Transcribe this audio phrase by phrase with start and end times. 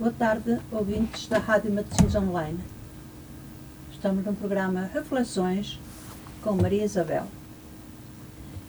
[0.00, 2.58] Boa tarde, ouvintes da Rádio Matosinhos Online.
[3.92, 5.78] Estamos no programa Reflexões
[6.40, 7.26] com Maria Isabel.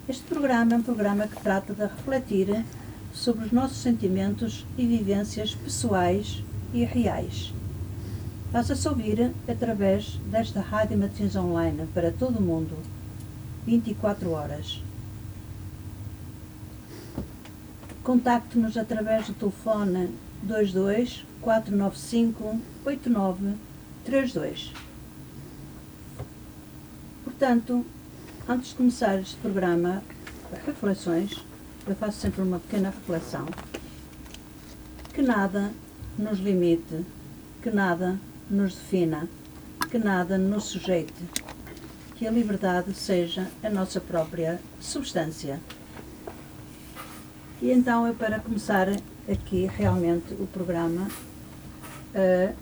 [0.09, 2.65] Este programa é um programa que trata de refletir
[3.13, 6.44] sobre os nossos sentimentos e vivências pessoais
[6.74, 7.54] e reais.
[8.52, 12.76] Faça-se ouvir através desta Rádio Matosinhos Online para todo o mundo,
[13.66, 14.84] 24 horas.
[18.04, 20.13] Contacte-nos através do telefone
[20.44, 24.73] 22 495 8932.
[27.23, 27.86] Portanto,
[28.48, 30.04] antes de começar este programa,
[30.66, 31.44] reflexões,
[31.88, 33.48] eu faço sempre uma pequena reflexão.
[35.14, 35.72] Que nada
[36.17, 37.05] nos limite,
[37.62, 38.20] que nada
[38.50, 39.28] nos defina,
[39.89, 41.14] que nada nos sujeite,
[42.16, 45.59] que a liberdade seja a nossa própria substância.
[47.62, 48.88] E então eu para começar
[49.30, 51.07] aqui realmente o programa
[52.16, 52.55] uh,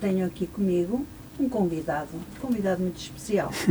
[0.00, 1.06] tenho aqui comigo
[1.38, 3.52] um convidado, um convidado muito especial.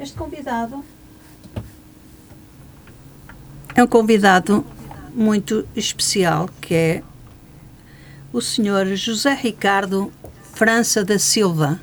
[0.00, 0.82] Este convidado
[3.74, 4.64] é um convidado
[5.14, 7.02] muito especial que é
[8.32, 10.12] o senhor José Ricardo
[10.54, 11.80] França da Silva,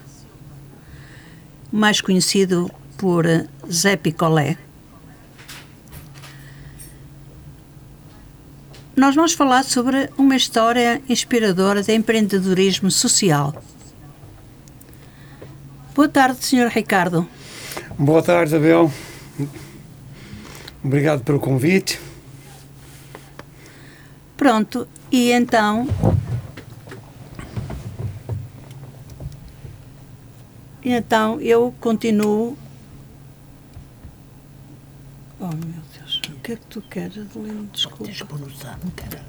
[1.71, 3.25] mais conhecido por
[3.71, 4.57] Zé Picolé.
[8.99, 13.55] Nós vamos falar sobre uma história inspiradora de empreendedorismo social.
[15.95, 16.67] Boa tarde, Sr.
[16.67, 17.25] Ricardo.
[17.97, 18.91] Boa tarde, Abel.
[20.83, 21.97] Obrigado pelo convite.
[24.35, 25.87] Pronto, e então.
[30.83, 32.57] E então eu continuo.
[35.41, 35.79] Oh meu
[36.35, 37.69] o que é que tu queres, Adelino?
[37.71, 38.03] Desculpa.
[38.03, 39.23] Deixa pôr no sano, cara.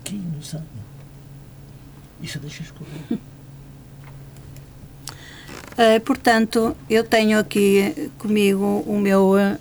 [0.00, 0.66] Aqui no sano.
[2.20, 3.18] Isso deixa escorrer.
[5.76, 9.58] Uh, portanto, eu tenho aqui comigo o meu uh,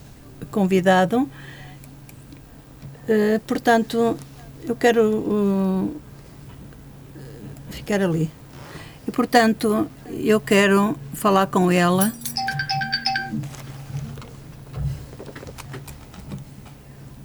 [0.50, 1.30] convidado.
[3.04, 4.18] Uh, portanto,
[4.64, 5.94] eu quero
[7.70, 8.32] ficar ali.
[9.06, 12.14] E, portanto, eu quero falar com ela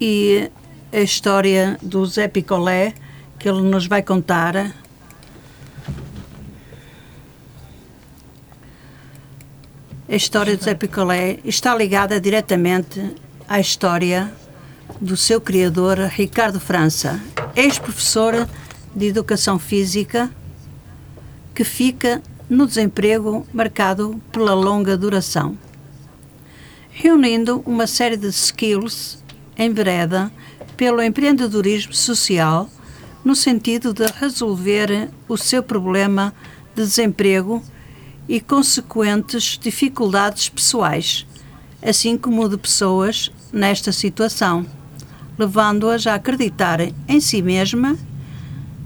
[0.00, 0.50] e
[0.92, 2.94] a história do Zé Picolé,
[3.38, 4.74] que ele nos vai contar.
[10.08, 13.14] A história do Zé Picolé está ligada diretamente
[13.46, 14.32] à história
[15.00, 17.20] do seu criador, Ricardo França,
[17.54, 18.48] ex-professor
[18.94, 20.30] de Educação Física,
[21.54, 25.56] que fica no desemprego marcado pela longa duração.
[26.90, 29.22] Reunindo uma série de skills
[29.62, 30.32] envereda
[30.76, 32.68] pelo empreendedorismo social
[33.24, 36.34] no sentido de resolver o seu problema
[36.74, 37.62] de desemprego
[38.28, 41.26] e consequentes dificuldades pessoais,
[41.82, 44.64] assim como de pessoas nesta situação,
[45.38, 47.96] levando-as a acreditar em si mesma,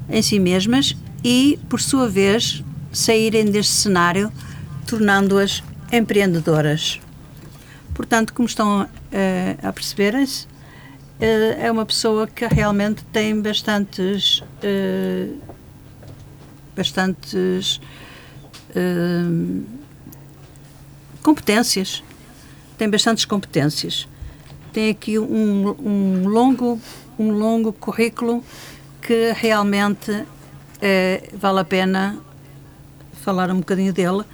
[0.08, 4.32] em si mesmas e, por sua vez, saírem deste cenário,
[4.86, 7.00] tornando-as empreendedoras.
[7.94, 8.88] Portanto, como estão uh,
[9.62, 10.53] a perceberem-se, uh,
[11.20, 15.38] é uma pessoa que realmente tem bastantes uh,
[16.76, 17.80] bastantes
[18.70, 19.64] uh,
[21.22, 22.02] competências.
[22.76, 24.08] Tem bastantes competências.
[24.72, 26.80] Tem aqui um, um longo
[27.16, 28.42] um longo currículo
[29.00, 30.24] que realmente
[31.32, 32.18] vale a pena
[33.22, 34.24] falar um bocadinho dele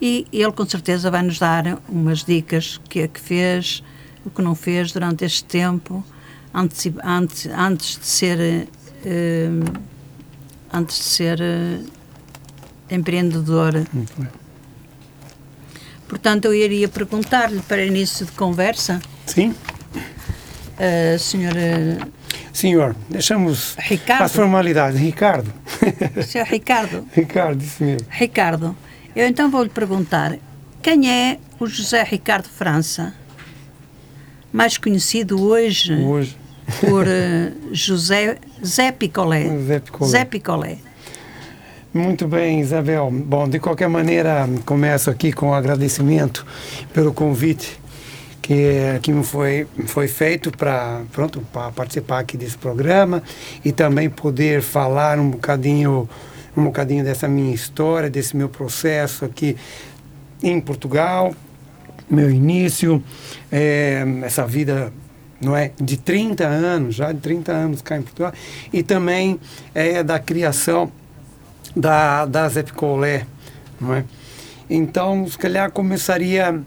[0.00, 3.82] e ele com certeza vai nos dar umas dicas que é que fez
[4.24, 6.04] o que não fez durante este tempo
[6.52, 8.68] antes, antes, antes de ser
[9.04, 9.80] uh,
[10.72, 11.86] antes de ser uh,
[12.90, 13.84] empreendedora.
[16.08, 19.00] Portanto, eu iria perguntar-lhe para início de conversa.
[19.26, 19.54] Sim.
[20.74, 21.98] Uh, senhora.
[22.52, 24.22] Senhor, deixamos Ricardo.
[24.22, 24.98] as formalidades.
[25.00, 25.52] Ricardo.
[26.26, 27.06] Senhor Ricardo.
[27.12, 28.06] Ricardo, isso mesmo.
[28.10, 28.76] Ricardo,
[29.14, 30.36] eu então vou lhe perguntar:
[30.82, 33.14] quem é o José Ricardo França?
[34.52, 36.36] mais conhecido hoje, hoje.
[36.80, 39.48] Por uh, José Zé Picolé.
[39.66, 40.10] Zé Picolé.
[40.10, 40.78] Zé Picolé.
[41.92, 43.10] Muito bem, Isabel.
[43.10, 46.46] Bom, de qualquer maneira, começo aqui com agradecimento
[46.92, 47.80] pelo convite
[48.48, 53.22] que, que me foi, foi feito para pronto para participar aqui desse programa
[53.62, 56.08] e também poder falar um bocadinho
[56.56, 59.56] um bocadinho dessa minha história, desse meu processo aqui
[60.42, 61.34] em Portugal,
[62.10, 63.02] meu início,
[63.52, 64.92] é, essa vida
[65.40, 65.72] não é?
[65.80, 68.32] De 30 anos, já de 30 anos cá em Portugal,
[68.72, 69.38] e também
[69.74, 70.90] é da criação
[71.74, 73.24] da, das Epicolé,
[73.80, 74.04] não é?
[74.68, 76.60] Então, se calhar começaria,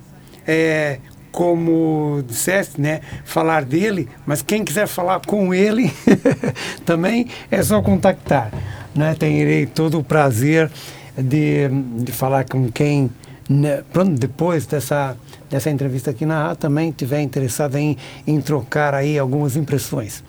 [0.47, 1.00] é,
[1.31, 5.91] como disseste, né, falar dele, mas quem quiser falar com ele,
[6.85, 8.51] também é só contactar,
[8.95, 9.15] né?
[9.17, 10.69] Terei todo o prazer
[11.17, 13.09] de, de falar com quem,
[13.50, 15.15] né, pronto, depois dessa
[15.51, 20.24] dessa entrevista aqui na A também tiver interessado em, em trocar aí algumas impressões,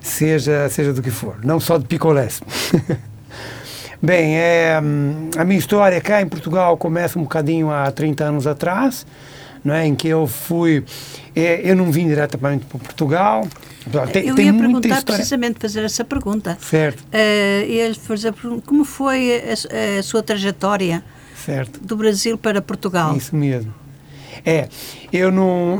[0.00, 2.40] seja, seja do que for, não só de picolés.
[4.00, 4.74] Bem, é,
[5.36, 9.06] a minha história cá em Portugal começa um bocadinho há 30 anos atrás,
[9.64, 10.84] não é, em que eu fui,
[11.36, 13.46] é, eu não vim diretamente para Portugal.
[14.12, 15.04] Tem, eu tem ia perguntar história.
[15.04, 16.56] precisamente fazer essa pergunta.
[16.60, 17.00] Certo.
[17.00, 18.32] Uh, ia fazer
[18.64, 21.02] como foi a, a sua trajetória
[21.34, 21.80] certo.
[21.80, 23.16] do Brasil para Portugal?
[23.16, 23.81] Isso mesmo.
[24.44, 24.68] É,
[25.12, 25.78] eu não,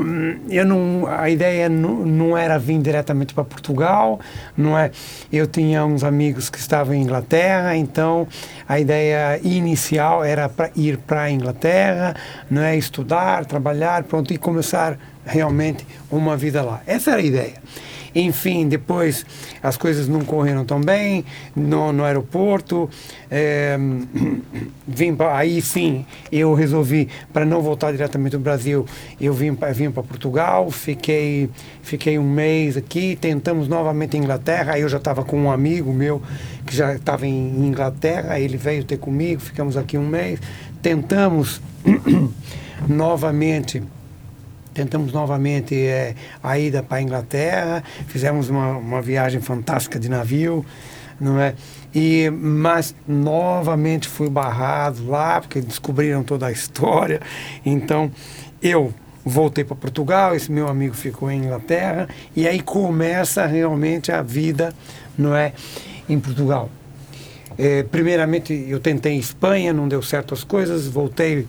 [0.49, 4.19] eu não, a ideia não, não era vir diretamente para Portugal,
[4.55, 4.89] não é?
[5.31, 8.27] Eu tinha uns amigos que estavam em Inglaterra, então
[8.67, 12.15] a ideia inicial era para ir para a Inglaterra,
[12.49, 12.77] não é?
[12.77, 16.81] Estudar, trabalhar, pronto, e começar realmente uma vida lá.
[16.85, 17.55] Essa era a ideia.
[18.15, 19.25] Enfim, depois
[19.61, 21.25] as coisas não correram tão bem
[21.55, 22.89] no, no aeroporto.
[23.29, 23.77] É,
[24.87, 28.85] vim pra, aí sim, eu resolvi, para não voltar diretamente ao Brasil,
[29.19, 31.49] eu vim, vim para Portugal, fiquei,
[31.81, 34.73] fiquei um mês aqui, tentamos novamente em Inglaterra.
[34.73, 36.21] Aí eu já estava com um amigo meu
[36.65, 40.39] que já estava em Inglaterra, ele veio ter comigo, ficamos aqui um mês.
[40.81, 41.61] Tentamos
[42.87, 43.81] novamente
[44.73, 50.65] tentamos novamente é, a ida para a Inglaterra, fizemos uma, uma viagem fantástica de navio,
[51.19, 51.53] não é?
[51.93, 57.21] E, mas novamente fui barrado lá, porque descobriram toda a história.
[57.65, 58.11] Então
[58.61, 58.93] eu
[59.23, 64.73] voltei para Portugal, esse meu amigo ficou em Inglaterra, e aí começa realmente a vida,
[65.17, 65.53] não é?
[66.09, 66.69] Em Portugal.
[67.57, 71.47] É, primeiramente eu tentei Espanha, não deu certo as coisas, voltei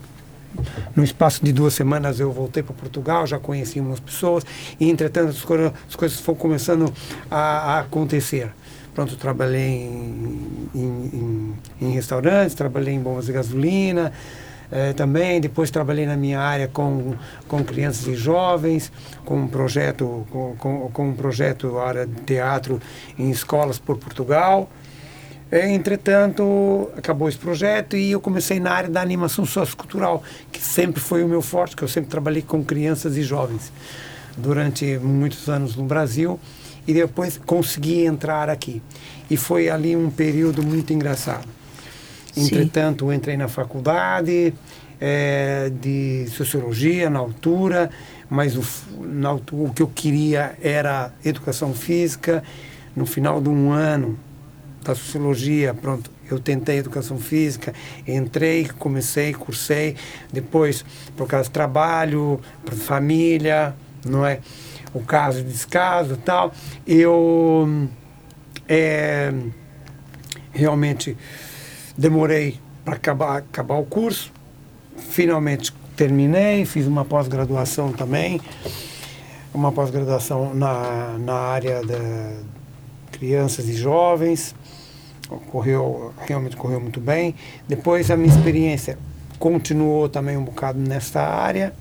[0.95, 4.45] no espaço de duas semanas eu voltei para Portugal, já conheci umas pessoas
[4.79, 6.93] e entretanto as, coisas, as coisas foram começando
[7.31, 8.51] a, a acontecer.
[8.95, 14.13] Pronto, trabalhei em, em, em, em, restaurantes, trabalhei em bombas de gasolina
[14.71, 17.15] eh, também, depois trabalhei na minha área com,
[17.47, 18.91] com crianças e jovens,
[19.25, 22.81] com um projeto, com, com, com um projeto área de teatro
[23.19, 24.69] em escolas por Portugal.
[25.55, 30.21] É, entretanto, acabou esse projeto e eu comecei na área da animação sociocultural,
[30.51, 33.73] que sempre foi o meu forte, que eu sempre trabalhei com crianças e jovens
[34.37, 36.41] durante muitos anos no Brasil
[36.89, 38.83] e depois consegui entrar aqui.
[39.31, 41.47] E foi ali um período muito engraçado.
[42.37, 44.53] Entretanto, entrei na faculdade
[45.01, 47.91] é, de sociologia na altura,
[48.29, 48.65] mas o,
[49.05, 52.43] na o que eu queria era educação física.
[52.97, 54.19] No final de um ano,
[54.85, 57.73] da sociologia, pronto, eu tentei educação física,
[58.07, 59.97] entrei, comecei, cursei,
[60.33, 60.85] depois,
[61.17, 62.41] por causa do trabalho,
[62.73, 64.41] família, não é?
[64.93, 66.53] O caso de descaso tal,
[66.87, 67.89] eu
[68.69, 69.33] é,
[70.53, 71.17] realmente
[71.97, 74.33] demorei para acabar, acabar o curso,
[74.97, 78.41] finalmente terminei, fiz uma pós-graduação também,
[79.53, 82.55] uma pós-graduação na, na área da
[83.13, 84.55] crianças e jovens,
[85.29, 87.35] correu, realmente correu muito bem.
[87.69, 88.99] Depois a minha experiência
[89.39, 91.73] continuou também um bocado nessa área,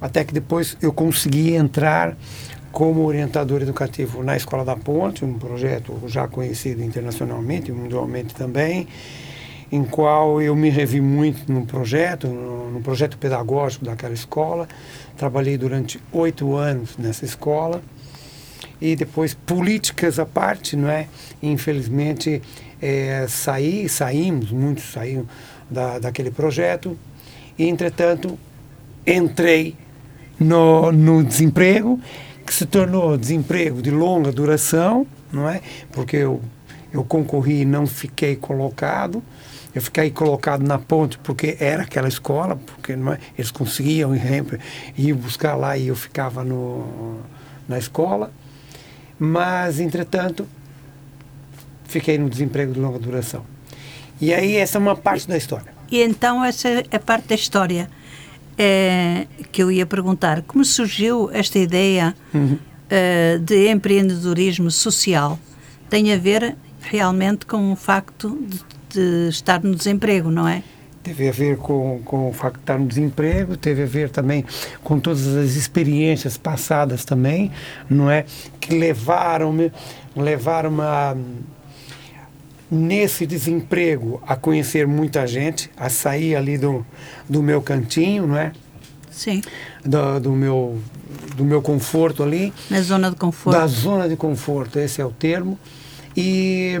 [0.00, 2.16] até que depois eu consegui entrar
[2.70, 8.86] como orientador educativo na Escola da Ponte, um projeto já conhecido internacionalmente, mundialmente também,
[9.72, 14.68] em qual eu me revi muito no projeto, no, no projeto pedagógico daquela escola.
[15.16, 17.82] Trabalhei durante oito anos nessa escola
[18.80, 21.08] e depois políticas à parte, não é?
[21.42, 22.42] Infelizmente
[22.80, 25.26] é, saí, saímos, muitos saíram
[25.70, 26.98] da, daquele projeto
[27.58, 28.38] e entretanto
[29.06, 29.74] entrei
[30.38, 32.00] no, no desemprego
[32.46, 35.60] que se tornou desemprego de longa duração, não é?
[35.90, 36.40] Porque eu
[36.96, 39.22] eu concorri e não fiquei colocado.
[39.74, 43.18] Eu fiquei colocado na ponte porque era aquela escola, porque não é?
[43.36, 44.12] eles conseguiam
[44.96, 47.20] ir buscar lá e eu ficava no,
[47.68, 48.32] na escola.
[49.18, 50.46] Mas, entretanto,
[51.84, 53.44] fiquei no desemprego de longa duração.
[54.20, 55.74] E aí essa é uma parte da história.
[55.90, 57.88] E então essa é parte da história
[58.58, 60.42] é, que eu ia perguntar.
[60.42, 62.54] Como surgiu esta ideia uhum.
[62.54, 65.38] uh, de empreendedorismo social?
[65.88, 68.60] Tem a ver realmente com o facto de,
[68.94, 70.62] de estar no desemprego, não é?
[71.06, 74.44] Teve a ver com, com o facto de estar no desemprego, teve a ver também
[74.82, 77.52] com todas as experiências passadas também,
[77.88, 78.24] não é?
[78.60, 79.70] Que levaram-me
[80.16, 81.16] levaram a
[82.68, 86.84] nesse desemprego a conhecer muita gente, a sair ali do,
[87.28, 88.50] do meu cantinho, não é?
[89.08, 89.40] Sim.
[89.84, 90.76] Do, do meu
[91.36, 92.52] do meu conforto ali.
[92.68, 93.56] Na zona de conforto.
[93.56, 95.56] Da zona de conforto, esse é o termo.
[96.16, 96.80] E,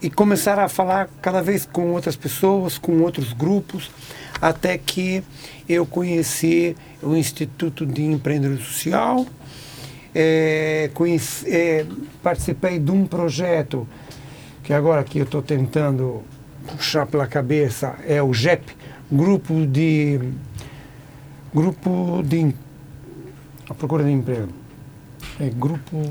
[0.00, 3.90] e começar a falar cada vez com outras pessoas, com outros grupos,
[4.40, 5.22] até que
[5.68, 9.26] eu conheci o Instituto de Empreendedorismo Social,
[10.14, 11.86] é, conheci, é,
[12.22, 13.88] participei de um projeto
[14.62, 16.22] que agora que eu estou tentando
[16.66, 18.74] puxar pela cabeça, é o GEP,
[19.10, 20.18] Grupo de
[21.54, 22.54] Grupo de
[23.68, 24.48] a procura de emprego.
[25.40, 26.02] É grupo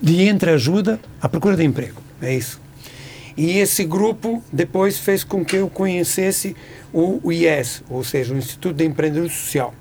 [0.00, 2.00] de entreajuda à procura de emprego.
[2.20, 2.60] É isso.
[3.36, 6.56] E esse grupo depois fez com que eu conhecesse
[6.92, 9.74] o IES, ou seja, o Instituto de Empreendedorismo Social.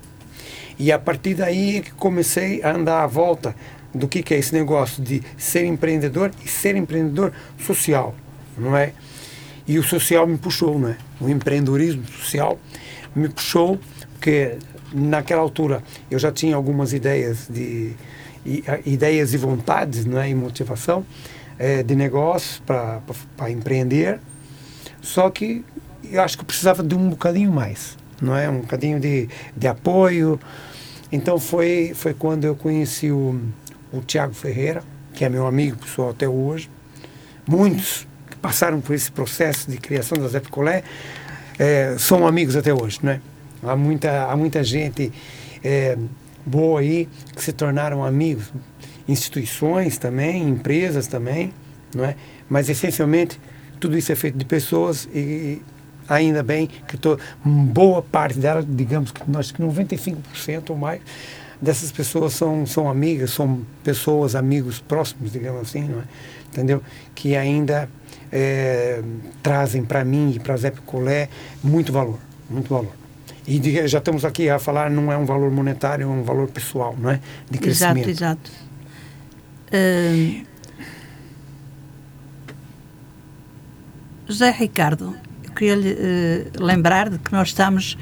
[0.78, 3.56] E a partir daí é que comecei a andar à volta
[3.94, 8.14] do que, que é esse negócio de ser empreendedor e ser empreendedor social,
[8.58, 8.92] não é?
[9.66, 10.98] E o social me puxou, não é?
[11.22, 12.60] O empreendedorismo social
[13.16, 13.80] me puxou,
[14.12, 14.58] porque
[14.94, 15.82] naquela altura
[16.12, 17.94] eu já tinha algumas ideias de
[18.86, 20.30] ideias e vontades não é?
[20.30, 21.04] e motivação
[21.58, 24.20] é, de negócio para empreender.
[25.02, 25.64] Só que
[26.04, 28.50] eu acho que precisava de um bocadinho mais não é?
[28.50, 30.40] Um bocadinho de, de apoio.
[31.12, 33.40] Então foi foi quando eu conheci o,
[33.92, 34.84] o Tiago Ferreira
[35.14, 36.70] que é meu amigo pessoal até hoje.
[37.48, 40.84] Muitos que passaram por esse processo de criação da Zé Picolé
[41.58, 43.22] é, são amigos até hoje não é?
[43.64, 45.12] Há muita, há muita gente
[45.64, 45.98] é,
[46.46, 48.52] boa aí que se tornaram amigos,
[49.08, 51.54] instituições também, empresas também,
[51.94, 52.16] não é?
[52.50, 53.40] Mas essencialmente
[53.80, 55.62] tudo isso é feito de pessoas e
[56.08, 61.02] ainda bem que tô, boa parte delas, digamos que nós que 95% ou mais
[61.62, 66.04] dessas pessoas são, são amigas, são pessoas, amigos próximos, digamos assim, não é?
[66.52, 66.82] entendeu?
[67.14, 67.90] Que ainda
[68.32, 69.02] é,
[69.42, 71.30] trazem para mim e para Zé Picolé
[71.64, 72.20] muito valor,
[72.50, 72.94] muito valor.
[73.48, 76.48] E de, já estamos aqui a falar, não é um valor monetário, é um valor
[76.48, 77.20] pessoal, não é?
[77.50, 78.10] De crescimento.
[78.10, 78.64] Exato, exato.
[79.72, 80.45] Uh,
[84.27, 87.98] José Ricardo, eu queria lhe uh, lembrar de que nós estamos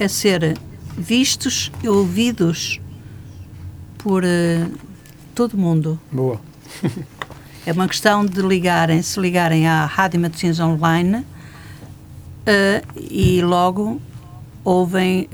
[0.00, 0.56] a ser
[0.96, 2.80] vistos e ouvidos
[3.98, 4.78] por uh,
[5.34, 6.00] todo mundo.
[6.10, 6.40] Boa.
[7.66, 11.24] é uma questão de ligarem, se ligarem à Rádio Matosinhos Online uh,
[12.96, 14.00] e logo
[14.64, 15.28] ouvem,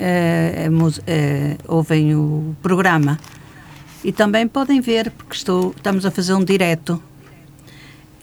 [1.66, 3.18] ouvem o programa.
[4.08, 7.02] E também podem ver, porque estou, estamos a fazer um direto.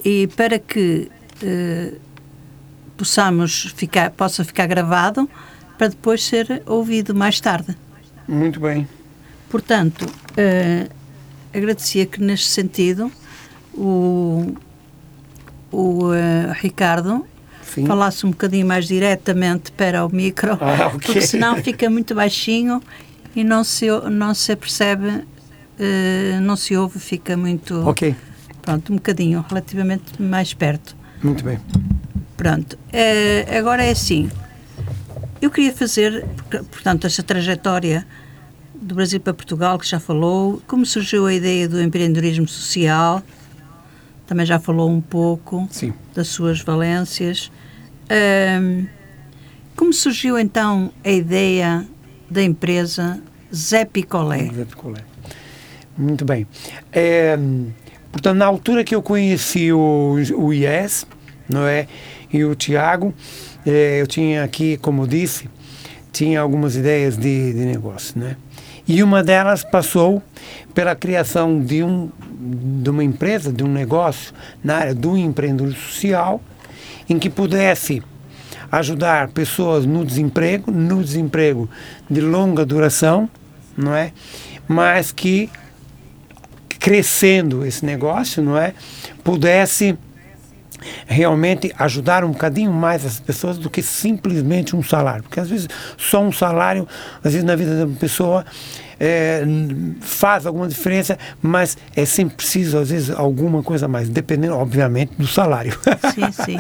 [0.04, 1.12] E para que
[1.44, 2.00] uh,
[2.98, 5.30] possamos ficar, possa ficar gravado,
[5.78, 7.78] para depois ser ouvido mais tarde.
[8.28, 8.88] Muito bem.
[9.48, 10.08] Portanto,
[11.54, 13.12] agradecia que neste sentido
[13.72, 14.56] o,
[15.72, 16.10] o
[16.60, 17.28] Ricardo
[17.62, 17.86] Sim.
[17.86, 21.00] falasse um bocadinho mais diretamente para o micro, ah, okay.
[21.00, 22.82] porque senão fica muito baixinho
[23.36, 25.24] e não se, não se percebe,
[25.80, 27.88] uh, não se ouve, fica muito.
[27.88, 28.16] Ok.
[28.62, 30.96] Pronto, um bocadinho, relativamente mais perto.
[31.22, 31.60] Muito bem.
[32.36, 32.74] Pronto.
[32.74, 34.30] Uh, agora é assim.
[35.42, 36.26] Eu queria fazer,
[36.72, 38.06] portanto, esta trajetória
[38.74, 43.22] do Brasil para Portugal, que já falou, como surgiu a ideia do empreendedorismo social,
[44.28, 45.94] também já falou um pouco Sim.
[46.14, 47.52] das suas valências.
[48.10, 48.88] Um,
[49.76, 51.86] como surgiu então a ideia
[52.30, 53.22] da empresa
[53.54, 54.50] Zé Picolé?
[54.54, 55.04] Zé Picolé.
[55.98, 56.46] Muito bem.
[56.92, 57.38] É,
[58.12, 61.06] portanto, na altura que eu conheci o, o IES,
[61.48, 61.88] não é,
[62.32, 63.14] e o Tiago,
[63.66, 65.50] é, eu tinha aqui, como disse,
[66.12, 68.36] tinha algumas ideias de, de negócio, né?
[68.88, 70.22] E uma delas passou
[70.74, 72.10] pela criação de, um,
[72.82, 74.34] de uma empresa, de um negócio
[74.64, 76.42] na área do empreendedorismo social,
[77.10, 78.04] em que pudesse
[78.72, 81.70] ajudar pessoas no desemprego, no desemprego
[82.10, 83.30] de longa duração,
[83.76, 84.12] não é?
[84.68, 85.50] Mas que
[86.86, 88.76] crescendo esse negócio, não é?
[89.24, 89.98] Pudesse
[91.08, 95.24] realmente ajudar um bocadinho mais as pessoas do que simplesmente um salário.
[95.24, 96.88] Porque às vezes só um salário,
[97.24, 98.46] às vezes na vida de uma pessoa,
[99.00, 99.44] é,
[100.00, 105.26] faz alguma diferença, mas é sempre preciso, às vezes, alguma coisa mais, dependendo, obviamente, do
[105.26, 105.76] salário.
[106.14, 106.60] Sim, sim.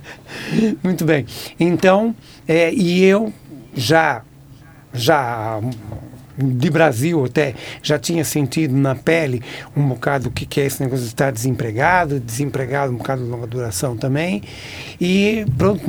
[0.82, 1.26] Muito bem.
[1.60, 2.16] Então,
[2.48, 3.30] é, e eu
[3.74, 4.22] já,
[4.94, 5.60] já
[6.38, 9.42] de Brasil até já tinha sentido na pele
[9.76, 13.30] um bocado o que, que é esse negócio de estar desempregado, desempregado um bocado de
[13.30, 14.42] longa duração também.
[15.00, 15.82] E pronto,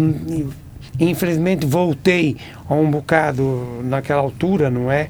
[0.99, 2.37] Infelizmente voltei
[2.67, 5.09] a um bocado naquela altura, não é?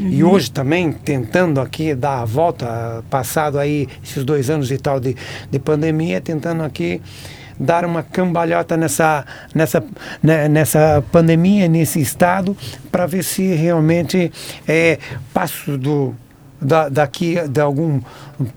[0.00, 5.00] E hoje também tentando aqui dar a volta, passado aí esses dois anos e tal
[5.00, 5.16] de,
[5.50, 7.00] de pandemia, tentando aqui
[7.58, 9.24] dar uma cambalhota nessa,
[9.54, 9.84] nessa,
[10.22, 12.56] né, nessa pandemia, nesse estado,
[12.90, 14.30] para ver se realmente
[14.66, 14.98] é,
[15.32, 16.14] passo do,
[16.60, 18.00] da, daqui de algum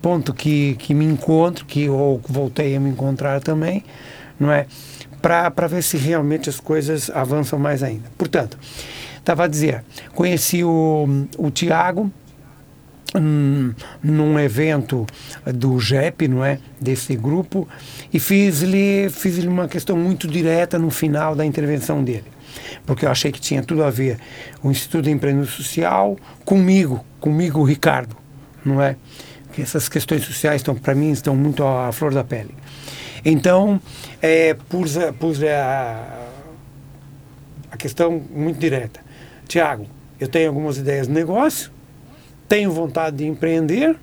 [0.02, 3.84] ponto que, que me encontro, que eu voltei a me encontrar também,
[4.40, 4.66] não é?
[5.22, 8.10] Para ver se realmente as coisas avançam mais ainda.
[8.18, 8.58] Portanto,
[9.18, 9.84] estava a dizer,
[10.16, 12.12] conheci o, o Tiago,
[13.20, 15.06] num evento
[15.54, 16.60] do JEP, não é?
[16.80, 17.68] Desse grupo,
[18.14, 22.26] e fiz-lhe fiz uma questão muito direta no final da intervenção dele.
[22.86, 24.18] Porque eu achei que tinha tudo a ver
[24.64, 28.16] o Instituto de Empreendedorismo Social comigo, comigo, Ricardo,
[28.64, 28.96] não é?
[29.54, 32.56] Que essas questões sociais estão, para mim, estão muito à flor da pele.
[33.24, 33.80] Então,
[34.22, 36.28] é, pus, pus a,
[37.72, 39.00] a questão muito direta.
[39.48, 39.86] Tiago,
[40.20, 41.72] eu tenho algumas ideias de negócio,
[42.52, 43.96] tenho vontade de empreender,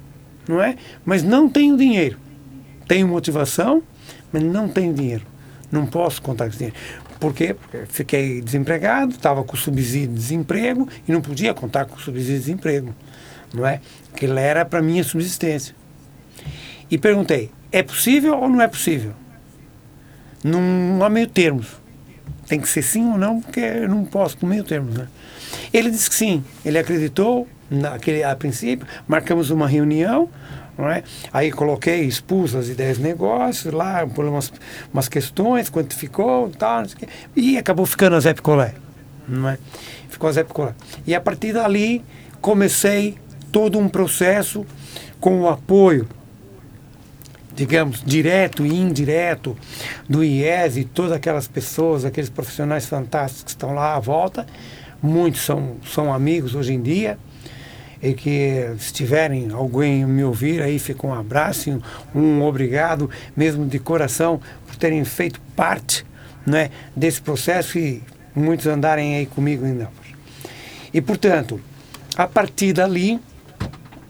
[0.49, 0.77] não é?
[1.05, 2.19] Mas não tenho dinheiro.
[2.87, 3.83] Tenho motivação,
[4.33, 5.23] mas não tenho dinheiro.
[5.71, 6.75] Não posso contar com dinheiro.
[7.21, 7.53] Por quê?
[7.53, 12.41] Porque fiquei desempregado, estava com subsídio de desemprego e não podia contar com subsídio de
[12.41, 12.95] desemprego,
[13.53, 13.83] não é?
[14.17, 15.75] Que era para minha subsistência.
[16.91, 19.13] E perguntei: é possível ou não é possível?
[20.43, 21.67] Não, não há meio termos.
[22.47, 25.07] Tem que ser sim ou não, porque eu não posso com meio termos, né?
[25.71, 26.43] Ele disse que sim.
[26.65, 28.87] Ele acreditou naquele a princípio.
[29.07, 30.29] Marcamos uma reunião
[30.79, 31.03] não é?
[31.33, 34.53] Aí coloquei, expus as ideias de negócio lá, por umas,
[34.95, 36.85] umas questões, quanto ficou tal,
[37.35, 38.75] e acabou ficando a Zé Picolé,
[39.27, 39.59] não é?
[40.09, 40.75] Ficou a Zé Picolé.
[41.05, 42.05] E a partir dali
[42.41, 43.19] comecei
[43.51, 44.65] todo um processo
[45.19, 46.09] com o apoio,
[47.57, 49.57] digamos, direto e indireto
[50.09, 54.47] do IES e todas aquelas pessoas, aqueles profissionais fantásticos que estão lá à volta,
[55.03, 57.19] muitos são, são amigos hoje em dia,
[58.03, 61.83] e que se tiverem alguém me ouvir aí fica um abraço,
[62.15, 66.07] um, obrigado mesmo de coração por terem feito parte
[66.47, 68.03] né, desse processo e
[68.35, 69.91] muitos andarem aí comigo ainda.
[70.95, 71.61] E portanto,
[72.17, 73.21] a partir dali,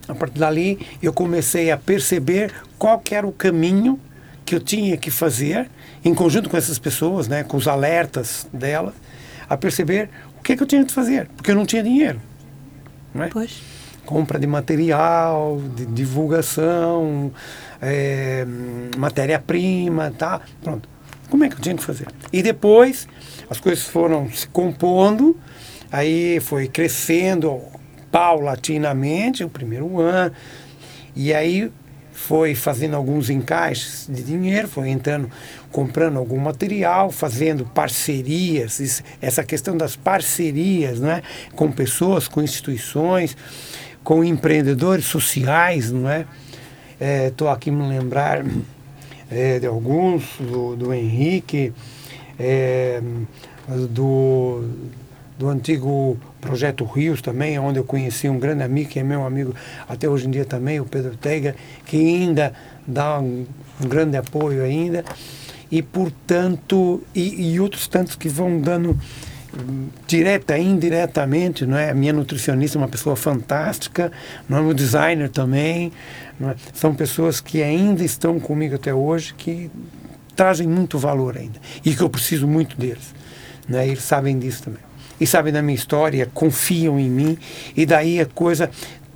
[0.07, 3.99] a partir dali eu comecei a perceber qual era o caminho
[4.45, 5.69] que eu tinha que fazer
[6.05, 8.95] em conjunto com essas pessoas, né, com os alertas dela,
[9.49, 12.21] a perceber o que, que eu tinha que fazer, porque eu não tinha dinheiro.
[13.15, 13.29] Não é?
[13.29, 13.68] Pois
[14.09, 17.31] compra de material, de divulgação,
[17.79, 18.47] é,
[18.97, 20.41] matéria-prima, tá?
[20.63, 20.89] Pronto.
[21.29, 22.09] Como é que eu tinha que fazer?
[22.33, 23.07] E depois
[23.51, 25.37] as coisas foram se compondo,
[25.93, 27.61] aí foi crescendo
[28.11, 30.33] paulatinamente o primeiro ano,
[31.15, 31.71] e aí
[32.11, 35.31] foi fazendo alguns encaixes de dinheiro, foi entrando,
[35.71, 41.23] comprando algum material, fazendo parcerias, isso, essa questão das parcerias, né,
[41.55, 43.37] com pessoas, com instituições,
[44.09, 46.25] com empreendedores sociais, não é?
[47.27, 48.43] Estou é, aqui me lembrar
[49.31, 51.75] é, de alguns, do, do Henrique,
[52.41, 53.03] é,
[53.91, 54.65] do,
[55.39, 59.55] do antigo Projeto Rios também, onde eu conheci um grande amigo, que é meu amigo
[59.87, 62.55] até hoje em dia também, o Pedro Teiga, que ainda
[62.87, 63.45] dá um,
[63.79, 65.05] um grande apoio ainda.
[65.71, 68.99] E, portanto, e, e outros tantos que vão dando
[70.07, 71.91] direta e indiretamente, não é?
[71.91, 74.13] A minha nutricionista é uma pessoa fantástica,
[74.49, 74.61] não é?
[74.61, 75.93] o designer também,
[76.41, 76.55] é?
[76.73, 79.71] são pessoas que ainda estão comigo até hoje, que
[80.37, 83.15] trazem muito valor ainda e que eu preciso muito deles,
[83.69, 83.87] né?
[83.87, 84.81] Eles sabem disso também
[85.21, 87.39] e sabem da minha história, confiam em mim
[87.77, 88.71] e daí a coisa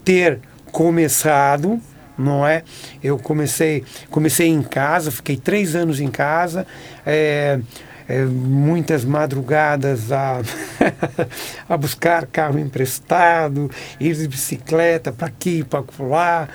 [0.05, 0.41] ter
[0.73, 1.81] começado
[2.19, 2.63] não é?
[3.03, 6.67] Eu comecei, comecei em casa, fiquei três anos em casa,
[7.07, 7.59] é,
[8.13, 10.43] é, muitas madrugadas a,
[11.67, 16.47] a buscar carro emprestado, ir de bicicleta para aqui, para lá,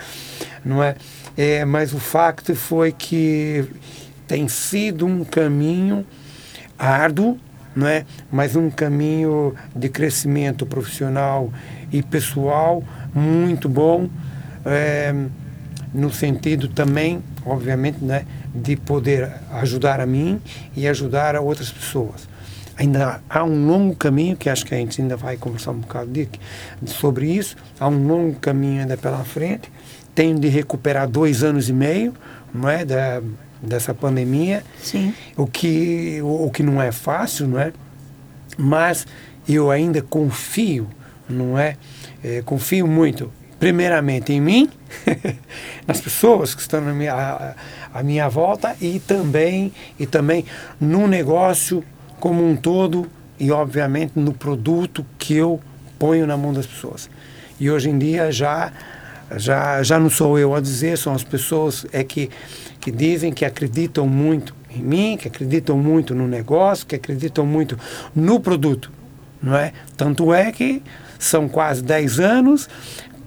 [0.63, 0.95] não é?
[1.35, 1.65] é?
[1.65, 3.67] Mas o facto foi que
[4.27, 6.05] tem sido um caminho
[6.77, 7.39] árduo,
[7.75, 8.05] não é?
[8.31, 11.51] Mas um caminho de crescimento profissional
[11.91, 12.83] e pessoal
[13.15, 14.07] muito bom,
[14.63, 15.11] é,
[15.91, 20.41] no sentido também, obviamente, né, de poder ajudar a mim
[20.75, 22.27] e ajudar a outras pessoas.
[22.75, 26.11] Ainda há um longo caminho, que acho que a gente ainda vai conversar um bocado
[26.11, 26.29] de,
[26.85, 29.71] sobre isso, há um longo caminho ainda pela frente.
[30.13, 32.13] Tenho de recuperar dois anos e meio
[32.53, 33.21] não é, da,
[33.61, 35.13] dessa pandemia, Sim.
[35.35, 37.73] O, que, o, o que não é fácil, não é?
[38.57, 39.05] mas
[39.47, 40.87] eu ainda confio,
[41.29, 41.77] não é?
[42.23, 44.69] é confio muito primeiramente em mim,
[45.87, 47.55] nas pessoas que estão na minha,
[47.93, 50.45] à, minha volta e também, e também
[50.79, 51.83] no negócio
[52.19, 53.07] como um todo
[53.39, 55.59] e, obviamente, no produto que eu
[55.99, 57.09] ponho na mão das pessoas.
[57.59, 58.71] E hoje em dia já
[59.35, 62.29] já já não sou eu a dizer, são as pessoas é que
[62.79, 67.77] que dizem que acreditam muito em mim, que acreditam muito no negócio, que acreditam muito
[68.15, 68.91] no produto,
[69.41, 69.73] não é?
[69.97, 70.81] Tanto é que
[71.19, 72.69] são quase 10 anos,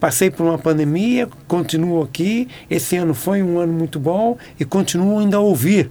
[0.01, 5.19] passei por uma pandemia, continuo aqui, esse ano foi um ano muito bom e continuo
[5.19, 5.91] ainda a ouvir,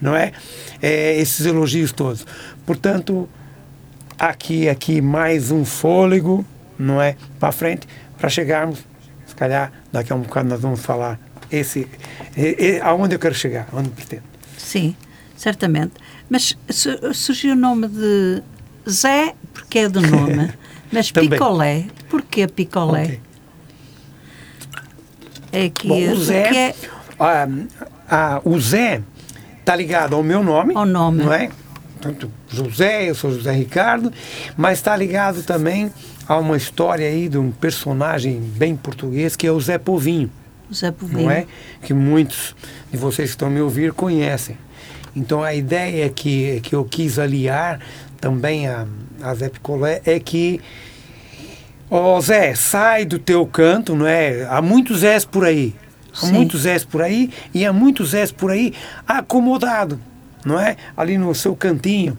[0.00, 0.32] não é?
[0.80, 2.26] é esses elogios todos.
[2.64, 3.28] Portanto,
[4.18, 6.44] aqui, aqui mais um fôlego,
[6.78, 7.16] não é?
[7.38, 7.86] Para frente,
[8.18, 8.78] para chegarmos,
[9.26, 11.20] se calhar daqui a um bocado nós vamos falar
[11.52, 11.86] esse,
[12.82, 14.22] aonde eu quero chegar, onde pretendo.
[14.56, 14.96] Sim,
[15.36, 15.92] certamente.
[16.30, 16.56] Mas
[17.12, 18.42] surgiu o nome de
[18.88, 20.50] Zé, porque é do nome,
[20.90, 23.04] mas Picolé, porquê Picolé?
[23.04, 23.29] Okay.
[25.52, 26.74] É que, Bom, o Zé, é...
[27.18, 27.48] ah,
[28.08, 29.02] ah, o Zé
[29.58, 31.50] está ligado ao meu nome, ao nome, não é?
[32.00, 34.10] Tanto José, eu sou José Ricardo,
[34.56, 35.92] mas está ligado também
[36.26, 40.30] a uma história aí de um personagem bem português que é o Zé Povinho.
[40.72, 41.24] Zé Povinho.
[41.24, 41.46] Não é?
[41.82, 42.54] Que muitos
[42.90, 44.56] de vocês que estão me ouvir conhecem.
[45.14, 47.80] Então a ideia que, que eu quis aliar
[48.20, 48.86] também a,
[49.22, 50.60] a Zé Picolé é que
[51.90, 54.46] Ó oh, Zé, sai do teu canto, não é?
[54.48, 55.74] Há muitos Zés por aí.
[56.12, 56.32] Há Sim.
[56.32, 58.72] muitos Zés por aí e há muitos Zés por aí
[59.06, 60.00] acomodado,
[60.44, 60.76] não é?
[60.96, 62.16] Ali no seu cantinho,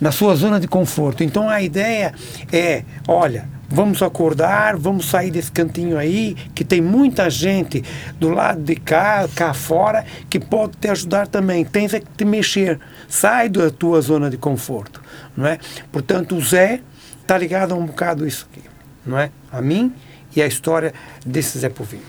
[0.00, 1.22] na sua zona de conforto.
[1.22, 2.14] Então a ideia
[2.50, 7.84] é, olha, vamos acordar, vamos sair desse cantinho aí, que tem muita gente
[8.18, 11.64] do lado de cá, cá fora, que pode te ajudar também.
[11.64, 12.80] Tens é que te mexer.
[13.08, 15.00] Sai da tua zona de conforto,
[15.40, 15.58] não é?
[15.90, 16.80] Portanto, o Zé
[17.20, 18.70] está ligado a um bocado isso aqui
[19.04, 19.30] não é?
[19.50, 19.92] A mim
[20.34, 22.02] e a história desse Zé Povinho.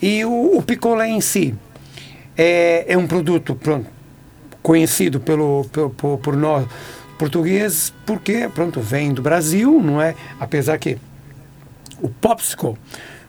[0.00, 1.54] E o, o picolé em si
[2.36, 3.88] é, é um produto pronto,
[4.62, 6.66] conhecido pelo, pelo, por, por nós
[7.18, 10.14] portugueses, porque pronto, vem do Brasil, não é?
[10.40, 10.98] Apesar que
[12.00, 12.74] o popsicle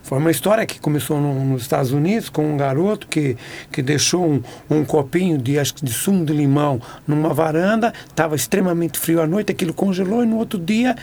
[0.05, 3.35] foi uma história que começou no, nos Estados Unidos com um garoto que,
[3.71, 8.99] que deixou um, um copinho de, acho de sumo de limão numa varanda, estava extremamente
[8.99, 10.95] frio à noite, aquilo congelou e no outro dia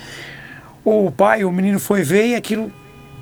[0.85, 2.73] o pai, o menino foi ver e aquilo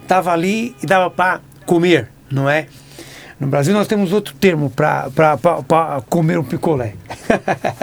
[0.02, 2.66] estava ali e dava para comer, não é?
[3.38, 5.08] No Brasil nós temos outro termo para
[6.10, 6.92] comer um picolé.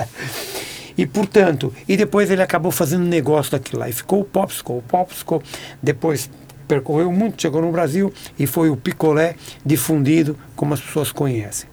[0.95, 4.77] e portanto, e depois ele acabou fazendo negócio daquilo lá e ficou o popsicle.
[4.77, 5.41] O popsicle
[5.81, 6.29] depois
[6.67, 11.69] percorreu muito, chegou no Brasil e foi o picolé difundido como as pessoas conhecem.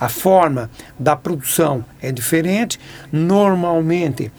[0.00, 2.80] A forma da produção é diferente.
[3.12, 4.32] Normalmente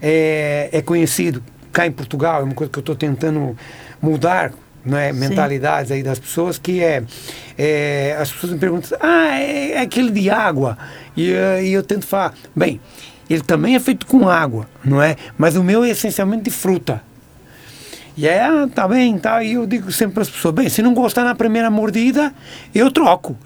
[0.00, 1.42] é, é conhecido
[1.72, 3.56] cá em Portugal, é uma coisa que eu estou tentando
[4.00, 4.52] mudar,
[4.86, 7.02] é mentalidades aí das pessoas, que é,
[7.58, 10.78] é, as pessoas me perguntam, ah, é, é aquele de água.
[11.16, 12.80] E, eh, e, eu tento falar, bem,
[13.28, 15.16] ele também é feito com água, não é?
[15.36, 17.02] Mas o meu é essencialmente de fruta.
[18.18, 19.44] E aí, ah, tá bem, tá.
[19.44, 22.34] E eu digo sempre para as pessoas, bem, se não gostar na primeira mordida,
[22.74, 23.36] eu troco.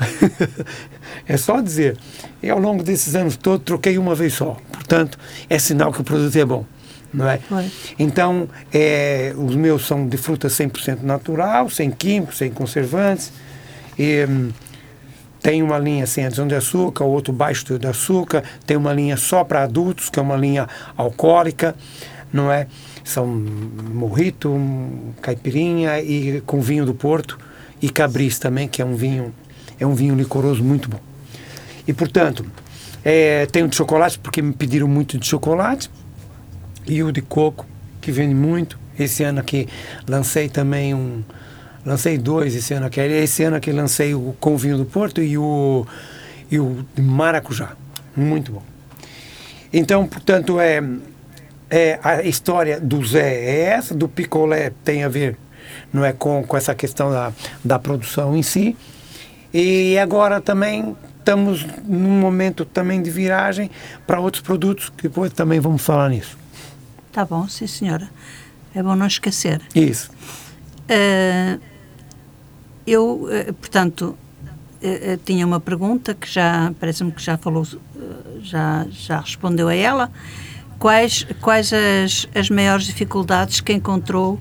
[1.29, 1.99] é só dizer.
[2.43, 4.57] E ao longo desses anos todos, troquei uma vez só.
[4.73, 5.19] Portanto,
[5.51, 6.65] é sinal que o produto é bom
[7.13, 7.39] não é?
[7.99, 13.31] Então, é, os meus são de fruta 100% natural, sem químicos, sem conservantes.
[13.99, 14.51] E, hum,
[15.43, 19.45] tem uma linha sem adição de açúcar, outro baixo de açúcar, tem uma linha só
[19.45, 21.75] para adultos, que é uma linha alcoólica,
[22.33, 22.67] não é?
[23.05, 24.57] São morrito,
[25.21, 27.39] caipirinha e com vinho do Porto
[27.81, 29.35] e cabris também, que é um vinho
[29.79, 31.01] é um vinho licoroso muito bom.
[31.87, 32.47] E portanto,
[33.05, 35.91] é, tem o de chocolate porque me pediram muito de chocolate,
[36.87, 37.67] e o de coco,
[38.01, 38.79] que vende muito.
[38.99, 39.69] Esse ano aqui
[40.09, 41.23] lancei também um.
[41.85, 43.01] Lancei dois esse ano aqui.
[43.01, 45.87] Esse ano aqui lancei o com vinho do Porto e o,
[46.51, 47.73] e o de maracujá.
[48.15, 48.63] Muito bom.
[49.73, 50.83] Então, portanto, é,
[51.73, 55.37] é a história do Zé é essa, do picolé tem a ver
[55.93, 57.33] não é com, com essa questão da,
[57.65, 58.77] da produção em si.
[59.53, 63.71] E agora também estamos num momento também de viragem
[64.07, 66.37] para outros produtos, que depois também vamos falar nisso.
[67.13, 68.09] Tá bom, sim senhora.
[68.75, 69.61] É bom não esquecer.
[69.75, 70.11] Isso.
[70.89, 71.61] Uh,
[72.87, 74.17] eu, uh, portanto,
[74.83, 77.67] uh, tinha uma pergunta que já, parece-me que já falou,
[78.41, 80.11] já, já respondeu a ela.
[80.83, 84.41] Quais, quais as, as maiores dificuldades que encontrou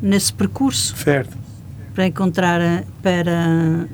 [0.00, 0.96] nesse percurso?
[0.96, 1.38] Certo.
[1.94, 3.86] Para encontrar, para...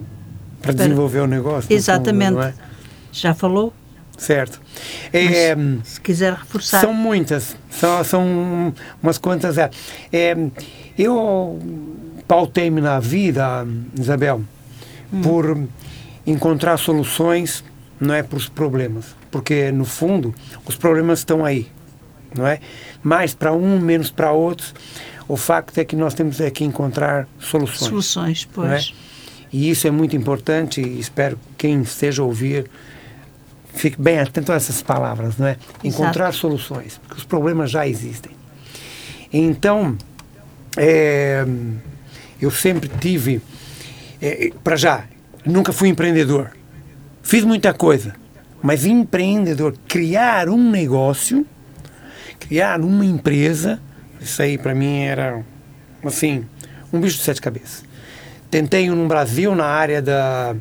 [0.63, 1.71] Para desenvolver para, o negócio.
[1.71, 2.31] Exatamente.
[2.31, 2.55] Fundo, é?
[3.13, 3.75] Já falou?
[4.17, 4.63] Certo.
[5.13, 5.55] É,
[5.85, 6.81] se quiser reforçar.
[6.81, 9.59] São muitas, são, são umas quantas.
[9.59, 9.69] É,
[10.11, 10.35] é
[10.97, 11.59] eu
[12.27, 14.41] pautei-me na vida, Isabel,
[15.13, 15.21] hum.
[15.21, 15.69] por
[16.27, 17.63] encontrar soluções
[18.01, 20.35] não é por os problemas, porque no fundo
[20.67, 21.69] os problemas estão aí,
[22.35, 22.61] não é?
[23.03, 24.75] Mais para um, menos para outros.
[25.27, 27.89] O facto é que nós temos é que encontrar soluções.
[27.89, 28.55] Soluções, é?
[28.55, 28.95] pois.
[29.53, 32.71] E isso é muito importante e espero que quem esteja a ouvir
[33.73, 35.57] fique bem atento a essas palavras, não é?
[35.85, 38.33] Encontrar soluções, porque os problemas já existem.
[39.33, 39.97] Então,
[40.77, 41.47] é,
[42.41, 43.41] eu sempre tive,
[44.21, 45.05] é, para já,
[45.45, 46.51] nunca fui empreendedor.
[47.23, 48.15] Fiz muita coisa,
[48.63, 51.47] mas empreendedor, criar um negócio,
[52.41, 53.81] criar uma empresa,
[54.21, 55.45] isso aí para mim era,
[56.05, 56.45] assim,
[56.93, 57.85] um bicho de sete cabeças.
[58.51, 60.57] Tentei no Brasil, na área da,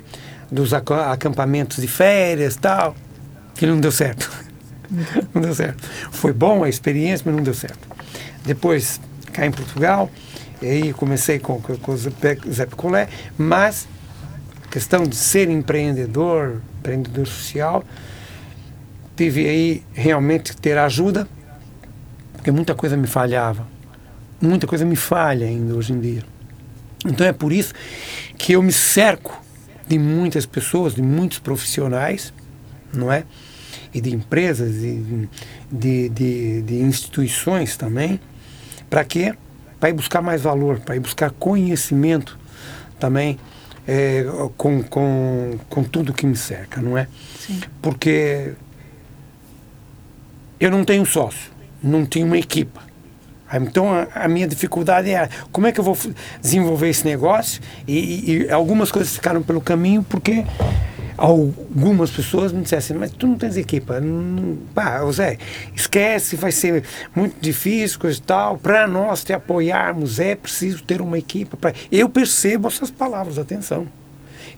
[0.52, 2.96] dos acam- acampamentos de férias tal,
[3.56, 4.30] que não deu certo.
[5.34, 5.84] não deu certo.
[6.12, 7.88] Foi bom a experiência, mas não deu certo.
[8.46, 9.00] Depois,
[9.34, 10.10] cá em Portugal,
[10.62, 13.08] e aí comecei com, com, o Zé Picolé,
[13.38, 13.88] mas
[14.78, 17.84] questão de ser empreendedor, empreendedor social,
[19.16, 21.28] tive aí realmente que ter ajuda,
[22.34, 23.68] porque muita coisa me falhava.
[24.40, 26.24] Muita coisa me falha ainda hoje em dia.
[27.04, 27.74] Então é por isso
[28.38, 29.42] que eu me cerco
[29.88, 32.32] de muitas pessoas, de muitos profissionais,
[32.94, 33.24] não é?
[33.92, 35.28] E de empresas, e
[35.72, 38.20] de, de, de instituições também.
[38.92, 39.34] Para quê?
[39.80, 42.38] Para ir buscar mais valor, para ir buscar conhecimento
[43.00, 43.40] também
[43.88, 44.26] é,
[44.58, 47.08] com, com, com tudo que me cerca, não é?
[47.40, 47.62] Sim.
[47.82, 48.54] Porque
[50.60, 52.82] eu não tenho sócio, não tenho uma equipa.
[53.50, 55.98] Ah, Então a, a minha dificuldade é como é que eu vou
[56.42, 60.44] desenvolver esse negócio e, e- e algumas coisas ficaram pelo caminho porque
[61.18, 65.38] algumas pessoas me disseram assim, mas tu não tens equipa, não, pá, ô Zé,
[65.76, 66.84] esquece, vai ser
[67.16, 71.58] muito difícil, coisa e tal, para nós te apoiarmos é preciso ter uma equipa.
[71.58, 73.88] pra-" Eu percebo essas palavras, atenção.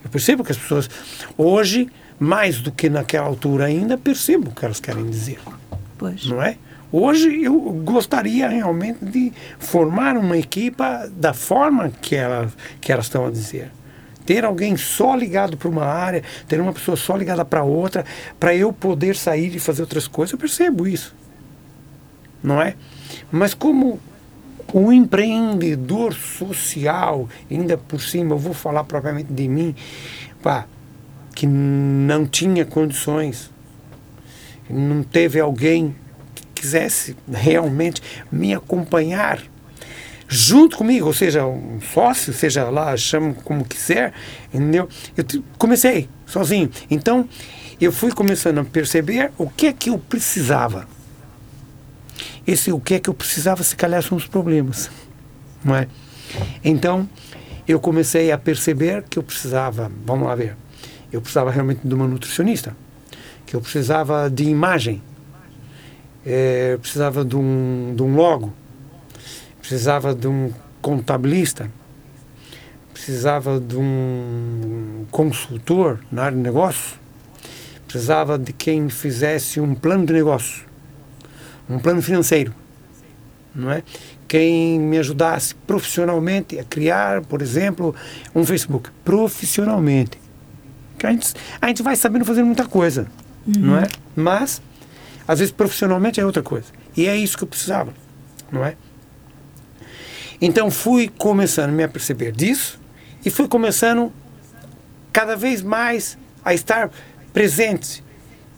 [0.04, 0.90] Eu percebo que as pessoas
[1.38, 5.40] hoje, mais do que naquela altura ainda, percebo o que elas querem dizer
[5.98, 6.26] Pois.
[6.26, 6.58] não é?
[6.92, 13.28] Hoje eu gostaria realmente de formar uma equipa da forma que elas, que elas estão
[13.28, 13.72] a dizer.
[14.30, 18.06] Ter alguém só ligado para uma área, ter uma pessoa só ligada para outra,
[18.40, 21.16] para eu poder sair e fazer outras coisas, eu percebo isso.
[22.44, 22.76] Não é?
[23.32, 24.00] Mas como
[24.72, 29.74] o empreendedor social, ainda por cima, eu vou falar propriamente de mim,
[30.44, 30.68] pá,
[31.34, 33.50] que não tinha condições,
[34.70, 35.96] não teve alguém
[36.36, 38.00] que quisesse realmente
[38.32, 39.42] me acompanhar
[40.30, 44.14] junto comigo, ou seja, um sócio, seja lá, chama como quiser,
[44.54, 44.88] entendeu?
[45.18, 45.26] Eu
[45.58, 46.70] comecei sozinho.
[46.90, 47.28] Então,
[47.82, 50.88] eu fui começando a perceber o que é que eu precisava.
[52.46, 54.92] Esse o que é que eu precisava, se calhar, são os problemas.
[55.64, 55.88] Não é?
[56.64, 57.10] Então,
[57.68, 60.56] eu comecei a perceber que eu precisava, vamos lá ver,
[61.12, 62.76] eu precisava realmente de uma nutricionista,
[63.48, 65.02] que eu precisava de imagem,
[66.24, 68.54] eu precisava de um, de um logo,
[69.70, 70.52] precisava de um
[70.82, 71.70] contabilista,
[72.92, 76.98] precisava de um consultor na área de negócio,
[77.88, 80.66] precisava de quem fizesse um plano de negócio,
[81.70, 82.52] um plano financeiro,
[83.54, 83.84] não é?
[84.28, 87.94] Quem me ajudasse profissionalmente a criar, por exemplo,
[88.34, 90.20] um Facebook, profissionalmente.
[90.98, 93.06] Que a gente, a gente vai sabendo fazer muita coisa,
[93.46, 93.88] não é?
[94.16, 94.64] Mas
[95.28, 96.70] às vezes profissionalmente é outra coisa.
[96.98, 97.94] E é isso que eu precisava,
[98.52, 98.76] não é?
[100.42, 102.80] Então fui começando a me aperceber disso
[103.26, 104.12] e fui começando
[105.12, 106.90] cada vez mais a estar
[107.34, 108.04] presente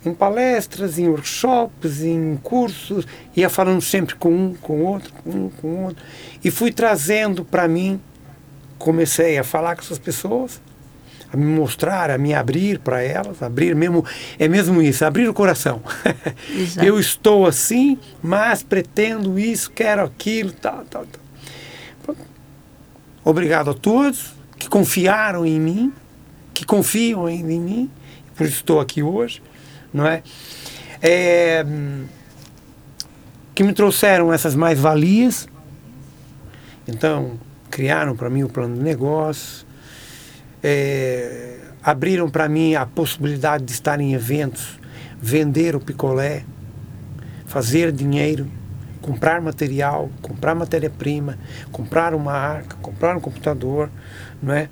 [0.06, 5.50] em palestras, em workshops, em cursos, ia falando sempre com um, com outro, com um,
[5.50, 6.04] com outro.
[6.44, 8.00] E fui trazendo para mim,
[8.78, 10.60] comecei a falar com essas pessoas,
[11.32, 14.04] a me mostrar, a me abrir para elas, abrir mesmo,
[14.40, 15.82] é mesmo isso, abrir o coração.
[16.84, 21.21] Eu estou assim, mas pretendo isso, quero aquilo, tal, tal, tal.
[23.24, 25.94] Obrigado a todos que confiaram em mim,
[26.54, 27.90] que confiam em mim,
[28.36, 29.42] por isso estou aqui hoje,
[29.94, 30.24] não é?
[31.02, 32.06] É, hum,
[33.54, 35.48] que me trouxeram essas mais-valias,
[36.88, 39.66] então criaram para mim o plano de negócio,
[40.64, 44.80] é, abriram para mim a possibilidade de estar em eventos,
[45.22, 46.44] vender o picolé,
[47.46, 48.50] fazer dinheiro,
[49.02, 51.38] comprar material, comprar matéria-prima,
[51.72, 53.90] comprar uma arca, comprar um computador,
[54.42, 54.70] não é?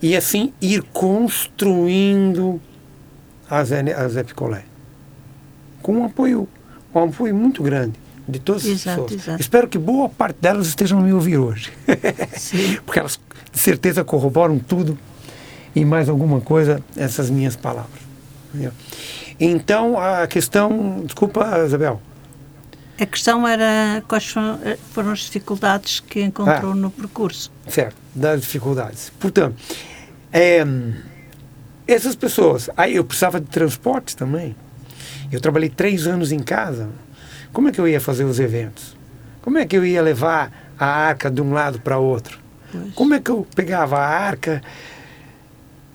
[0.00, 2.60] E assim ir construindo
[3.48, 4.64] a Zé, a Zé Picolé.
[5.82, 6.48] Com um apoio,
[6.94, 7.94] um apoio muito grande
[8.28, 9.22] de todas as Exato, pessoas.
[9.22, 9.40] exato.
[9.40, 11.72] Espero que boa parte delas estejam a me ouvir hoje.
[12.36, 12.78] Sim.
[12.84, 13.20] Porque elas
[13.52, 14.98] de certeza corroboram tudo
[15.74, 18.00] e mais alguma coisa, essas minhas palavras.
[18.52, 18.72] Entendeu?
[19.38, 21.02] Então, a questão.
[21.04, 22.00] Desculpa, Isabel.
[22.98, 26.74] A questão era quais foram, as dificuldades que encontrou Ah.
[26.74, 27.52] no percurso.
[27.68, 29.12] Certo, das dificuldades.
[29.20, 29.54] Portanto,
[30.32, 30.64] é,
[31.86, 32.70] essas pessoas.
[32.76, 34.56] Aí eu precisava de transporte também.
[35.30, 36.88] Eu trabalhei três anos em casa.
[37.52, 38.96] Como é que eu ia fazer os eventos?
[39.42, 42.38] Como é que eu ia levar a arca de um lado para outro?
[42.72, 42.94] Pois.
[42.94, 44.62] Como é que eu pegava a arca?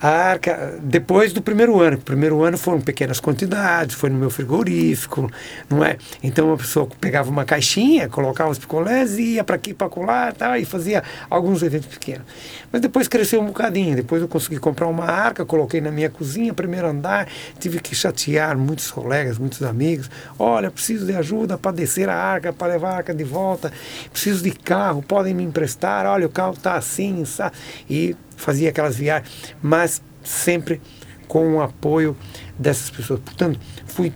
[0.02, 1.98] A arca, depois do primeiro ano.
[1.98, 5.30] O primeiro ano foram pequenas quantidades, foi no meu frigorífico,
[5.70, 5.98] não é?
[6.24, 10.34] Então a pessoa pegava uma caixinha, colocava os picolés e ia para aqui, para colar
[10.34, 12.26] tal, e fazia alguns eventos pequenos.
[12.72, 13.96] Mas depois cresceu um bocadinho.
[13.96, 17.28] Depois eu consegui comprar uma arca, coloquei na minha cozinha, primeiro andar,
[17.60, 20.10] tive que chatear muitos colegas, muitos amigos.
[20.40, 23.72] Olha, preciso de ajuda para descer a arca, para levar a arca de volta.
[24.12, 26.08] Preciso de carro, podem me emprestar.
[26.08, 27.56] Olha, o carro está assim, sabe?
[27.88, 30.82] E fazia aquelas viagens, mas sempre
[31.28, 32.18] com o apoio
[32.58, 33.20] dessas pessoas.
[33.22, 34.12] Portanto, fui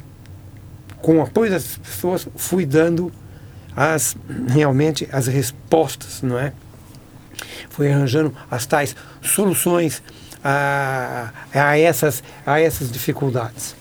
[1.01, 3.11] com o apoio dessas pessoas, fui dando
[3.75, 6.51] as realmente as respostas, não é?
[7.69, 10.01] Fui arranjando as tais soluções
[10.43, 13.75] a, a essas a essas dificuldades.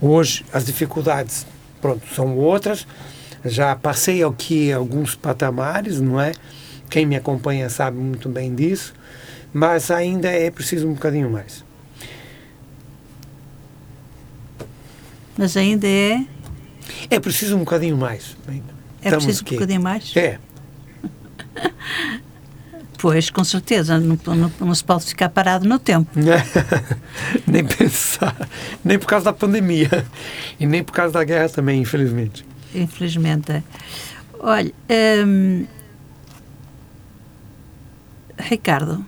[0.00, 1.46] Hoje as dificuldades,
[1.80, 2.86] pronto, são outras.
[3.44, 6.32] Já passei aqui alguns patamares, não é?
[6.88, 8.94] Quem me acompanha sabe muito bem disso
[9.52, 11.64] mas ainda é preciso um bocadinho mais.
[15.36, 16.24] Mas ainda é,
[17.10, 18.36] É preciso um bocadinho mais.
[18.48, 18.52] é
[19.06, 19.54] Estamos preciso um aqui.
[19.54, 20.12] bocadinho mais?
[20.16, 20.38] É,
[22.98, 26.08] Pois, com certeza, não, não- não se pode ficar parado no tempo.
[27.48, 28.48] nem pensar,
[28.84, 30.06] nem por causa da pandemia
[30.60, 32.46] e nem por causa da guerra também, infelizmente.
[32.72, 33.50] Infelizmente.
[33.50, 33.62] é.
[34.38, 34.72] Olha,
[35.26, 35.66] hum,
[38.38, 39.04] Ricardo,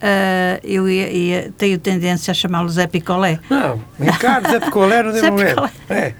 [0.00, 3.38] ah, eu ia- ia- tenho tendência a chamá-lo Zé Picolé.
[3.50, 5.68] Não, Ricardo Zé Picolé não tem Zé problema.
[5.68, 6.00] Picolé.
[6.00, 6.14] É,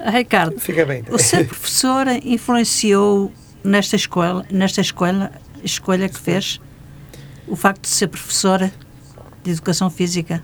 [0.00, 1.02] Ah, Ricardo, fica bem.
[1.10, 3.32] o ser professor influenciou
[3.64, 5.32] nesta escola, nesta escola,
[5.64, 6.60] escolha que fez,
[7.48, 8.72] o facto de ser professora
[9.42, 10.42] de educação física?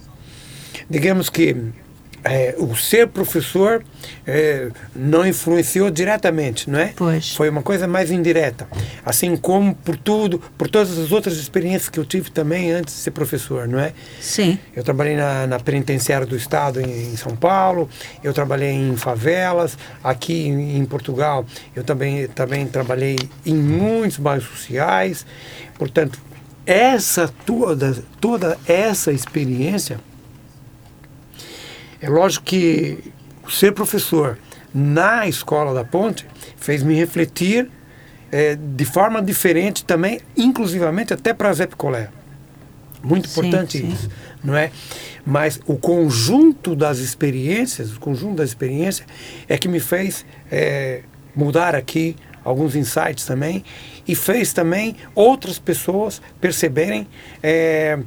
[0.91, 1.55] Digamos que
[2.25, 3.85] é, o ser professor
[4.27, 6.93] é, não influenciou diretamente, não é?
[6.97, 7.35] Pois.
[7.35, 8.67] Foi uma coisa mais indireta.
[9.05, 13.01] Assim como por tudo, por todas as outras experiências que eu tive também antes de
[13.01, 13.93] ser professor, não é?
[14.21, 17.89] Sim, Eu trabalhei na, na penitenciária do Estado em, em São Paulo,
[18.23, 21.45] eu trabalhei em favelas, aqui em, em Portugal
[21.77, 25.27] eu também, também trabalhei em muitos bairros sociais.
[25.79, 26.19] Portanto,
[26.65, 30.01] essa toda, toda essa experiência,
[32.05, 32.99] é lógico que
[33.49, 34.39] ser professor
[34.75, 37.71] na escola da Ponte fez me refletir
[38.31, 42.11] eh, de forma diferente também, inclusivamente até para Zé Picolé.
[43.03, 43.91] Muito Sim, importante sim.
[43.91, 44.11] isso,
[44.43, 44.71] não é?
[45.25, 49.07] Mas o conjunto das experiências, o conjunto das experiências
[49.49, 51.03] é que me fez eh,
[51.35, 53.65] mudar aqui alguns insights também
[54.07, 57.07] e fez também outras pessoas perceberem
[57.43, 57.99] eh,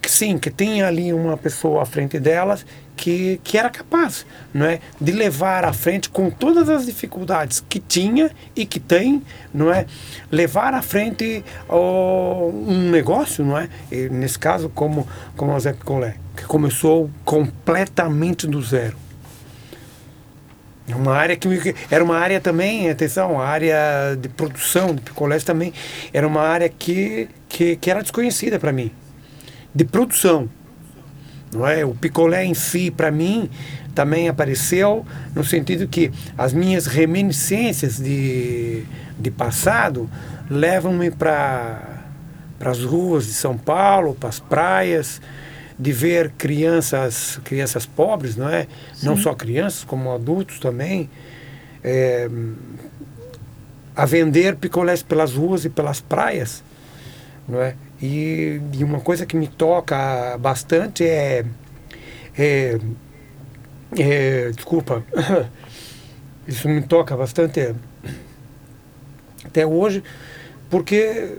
[0.00, 2.64] que sim, que tinha ali uma pessoa à frente delas
[2.96, 7.78] que, que era capaz não é, de levar à frente com todas as dificuldades que
[7.78, 9.86] tinha e que tem, não é,
[10.30, 16.16] levar à frente um negócio, não é, e nesse caso como, como a Zé Picolé,
[16.36, 18.96] que começou completamente do zero.
[20.86, 25.42] É Uma área que era uma área também, atenção, a área de produção de picolés
[25.42, 25.72] também
[26.12, 28.92] era uma área que, que, que era desconhecida para mim
[29.74, 30.48] de produção.
[31.54, 31.84] Não é?
[31.84, 33.48] O picolé em si, para mim,
[33.94, 38.84] também apareceu no sentido que as minhas reminiscências de,
[39.18, 40.10] de passado
[40.50, 42.02] levam-me para
[42.60, 45.20] as ruas de São Paulo, para as praias,
[45.78, 48.66] de ver crianças, crianças pobres, não é?
[49.02, 51.10] Não só crianças, como adultos também,
[51.82, 52.28] é,
[53.94, 56.62] a vender picolés pelas ruas e pelas praias,
[57.48, 57.76] não é?
[58.06, 61.42] E, e uma coisa que me toca bastante é,
[62.36, 62.78] é,
[63.98, 65.02] é desculpa,
[66.46, 67.74] isso me toca bastante é,
[69.42, 70.04] até hoje,
[70.68, 71.38] porque,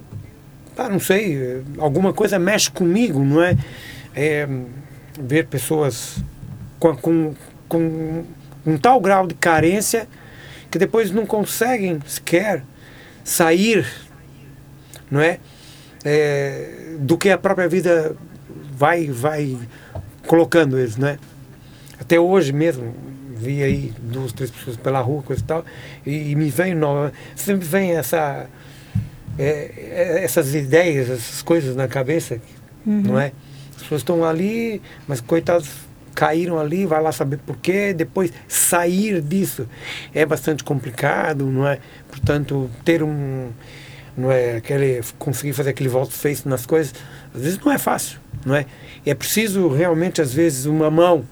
[0.75, 3.55] ah, não sei, alguma coisa mexe comigo, não é?
[4.15, 4.47] É,
[5.19, 6.17] ver pessoas
[6.79, 7.35] com, com,
[7.69, 8.25] com
[8.65, 10.07] um tal grau de carência
[10.71, 12.63] que depois não conseguem sequer
[13.23, 13.85] sair,
[15.11, 15.37] não é?
[16.05, 18.15] É, do que a própria vida
[18.77, 19.57] vai vai
[20.27, 21.17] colocando eles, né?
[21.99, 22.93] Até hoje mesmo
[23.35, 25.65] vi aí duas, três pessoas pela rua, coisa e tal,
[26.05, 28.47] e, e me vem nova, sempre vem essa
[29.37, 32.39] é, é, essas ideias, essas coisas na cabeça,
[32.85, 33.31] não é?
[33.75, 35.69] As pessoas estão ali, mas coitados
[36.13, 39.67] caíram ali, vai lá saber por quê, depois sair disso
[40.13, 41.79] é bastante complicado, não é?
[42.07, 43.49] Portanto, ter um
[44.17, 46.93] não é aquele conseguir fazer aquele volte face nas coisas,
[47.33, 48.65] às vezes não é fácil, não é?
[49.05, 51.25] É preciso realmente às vezes uma mão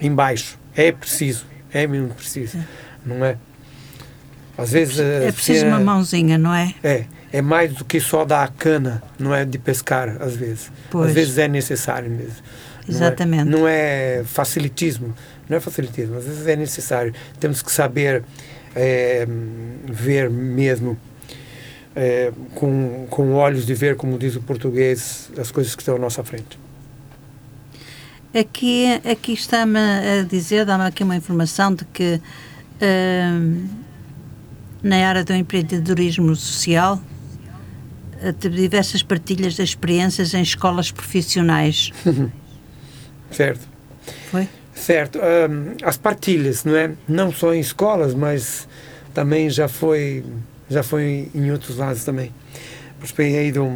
[0.00, 2.58] embaixo, é preciso, é mesmo preciso,
[3.04, 3.36] não é?
[4.56, 6.74] Às vezes é preciso uma mãozinha, não é?
[6.82, 10.70] É, é mais do que só dar a cana, não é de pescar às vezes.
[10.90, 11.08] Pois.
[11.08, 12.36] Às vezes é necessário mesmo.
[12.88, 13.44] Exatamente.
[13.44, 15.14] Não é, não é, facilitismo,
[15.48, 17.14] não é facilitismo, às vezes é necessário.
[17.40, 18.24] Temos que saber
[18.74, 19.26] é,
[19.86, 20.98] ver mesmo
[21.94, 25.98] é, com, com olhos de ver, como diz o português, as coisas que estão à
[25.98, 26.58] nossa frente.
[28.34, 33.68] Aqui, aqui está-me a dizer, dá-me aqui uma informação de que uh,
[34.82, 36.98] na área do empreendedorismo social
[38.22, 41.92] uh, diversas partilhas de experiências em escolas profissionais.
[43.30, 43.68] certo.
[44.30, 44.48] Foi?
[44.74, 45.18] Certo.
[45.18, 46.92] Um, as partilhas, não é?
[47.06, 48.66] Não só em escolas, mas
[49.12, 50.24] também já foi
[50.72, 52.32] já foi em outros lados também.
[52.98, 53.68] Participei do,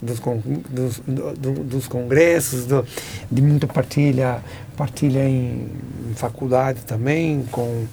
[0.00, 0.20] dos,
[0.68, 2.84] dos, do, dos congressos, do,
[3.30, 4.42] de muita partilha,
[4.76, 5.68] partilha em,
[6.10, 7.86] em faculdade também, com,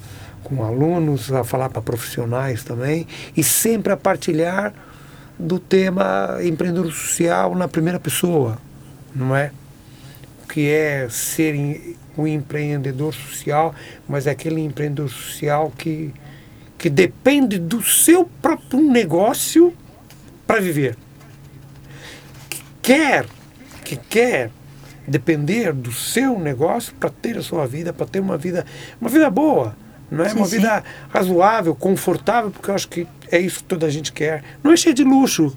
[0.44, 4.74] com alunos, a falar para profissionais também, e sempre a partilhar
[5.38, 8.58] do tema empreendedor social na primeira pessoa,
[9.16, 9.52] não é?
[10.44, 13.74] O que é ser um empreendedor social,
[14.08, 16.14] mas é aquele empreendedor social que
[16.84, 19.74] que depende do seu próprio negócio
[20.46, 20.98] para viver.
[22.50, 23.26] Que quer,
[23.86, 24.52] que quer
[25.08, 28.66] depender do seu negócio para ter a sua vida, para ter uma vida,
[29.00, 29.78] uma vida boa,
[30.12, 30.30] não é?
[30.30, 30.58] Sim, uma sim.
[30.58, 34.44] vida razoável, confortável, porque eu acho que é isso que toda a gente quer.
[34.62, 35.56] Não é cheio de luxo,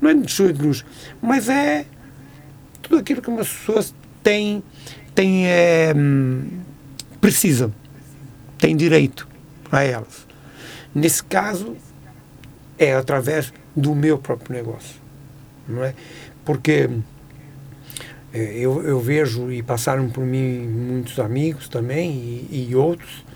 [0.00, 0.84] não é cheio de luxo,
[1.22, 1.86] mas é
[2.82, 4.64] tudo aquilo que as pessoas têm,
[5.14, 5.94] têm é,
[7.20, 7.72] precisam,
[8.58, 9.28] têm direito
[9.70, 10.25] a elas.
[10.96, 11.76] Nesse caso,
[12.78, 14.96] é através do meu próprio negócio.
[15.68, 15.92] Não é?
[16.42, 16.88] Porque
[18.32, 22.12] é, eu, eu vejo e passaram por mim muitos amigos também
[22.50, 23.26] e, e outros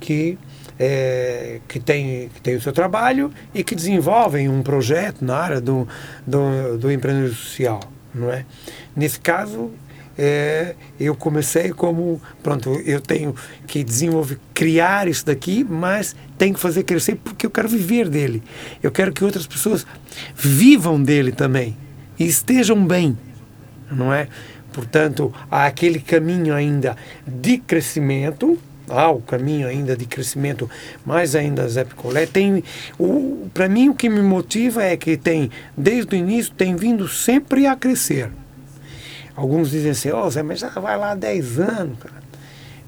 [0.00, 0.38] que
[0.78, 5.60] é, que têm que tem o seu trabalho e que desenvolvem um projeto na área
[5.60, 5.86] do,
[6.26, 7.80] do, do empreendedorismo social,
[8.14, 8.46] não é?
[8.96, 9.70] Nesse caso,
[10.18, 13.34] é, eu comecei como, pronto, eu tenho
[13.66, 18.42] que desenvolver, criar isso daqui, mas tenho que fazer crescer porque eu quero viver dele.
[18.82, 19.86] Eu quero que outras pessoas
[20.34, 21.76] vivam dele também
[22.18, 23.16] e estejam bem,
[23.90, 24.28] não é?
[24.72, 26.96] Portanto, há aquele caminho ainda
[27.26, 28.58] de crescimento,
[28.88, 30.68] há o caminho ainda de crescimento,
[31.04, 32.26] mais ainda Zé Picolé.
[32.26, 32.62] Tem,
[33.52, 37.66] para mim, o que me motiva é que tem, desde o início, tem vindo sempre
[37.66, 38.30] a crescer.
[39.36, 42.26] Alguns dizem assim, ó oh, Zé, mas já vai lá 10 anos, cara.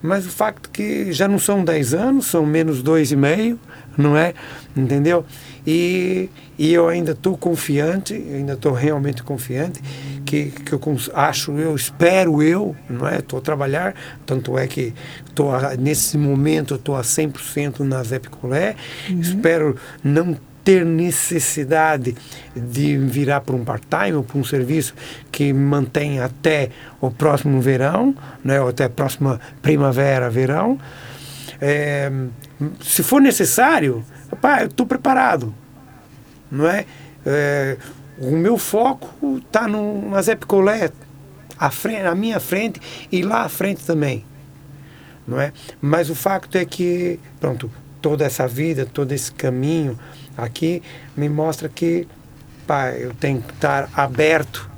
[0.01, 3.59] Mas o facto que já não são 10 anos, são menos dois e meio,
[3.97, 4.33] não é?
[4.77, 5.25] Entendeu?
[5.67, 9.83] E, e eu ainda estou confiante, ainda estou realmente confiante,
[10.25, 10.81] que, que eu
[11.15, 13.19] acho, eu espero eu, não é?
[13.19, 13.95] Estou a trabalhar,
[14.25, 14.95] tanto é que
[15.27, 18.77] estou nesse momento estou a 100% na Zé Picolé,
[19.11, 19.21] uhum.
[19.21, 20.37] espero não
[20.69, 22.15] ter necessidade
[22.55, 24.95] de virar para um part-time ou para um serviço
[25.33, 26.69] que mantém até
[27.01, 28.15] o próximo verão,
[28.45, 30.79] né, ou até a próxima primavera, verão.
[31.59, 32.13] É,
[32.83, 35.55] se for necessário, opa, eu estou preparado.
[36.53, 36.85] Não é?
[37.25, 37.79] é?
[38.19, 40.91] o meu foco está no Azep Colé,
[41.59, 42.79] à, frente, à minha frente
[43.11, 44.23] e lá à frente também.
[45.27, 45.51] Não é?
[45.81, 47.71] Mas o facto é que, pronto,
[48.03, 49.99] toda essa vida, todo esse caminho,
[50.39, 50.83] aqui
[51.17, 52.07] me mostra que
[52.67, 54.71] pá, eu tenho que estar aberto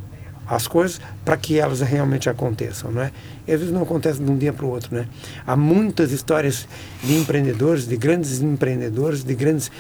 [0.49, 3.13] às coisas para que elas realmente aconteçam, não é?
[3.47, 5.07] E às vezes não acontece de um dia para o outro, né?
[5.47, 6.67] Há muitas histórias
[7.05, 9.71] de empreendedores, de grandes empreendedores, de grandes,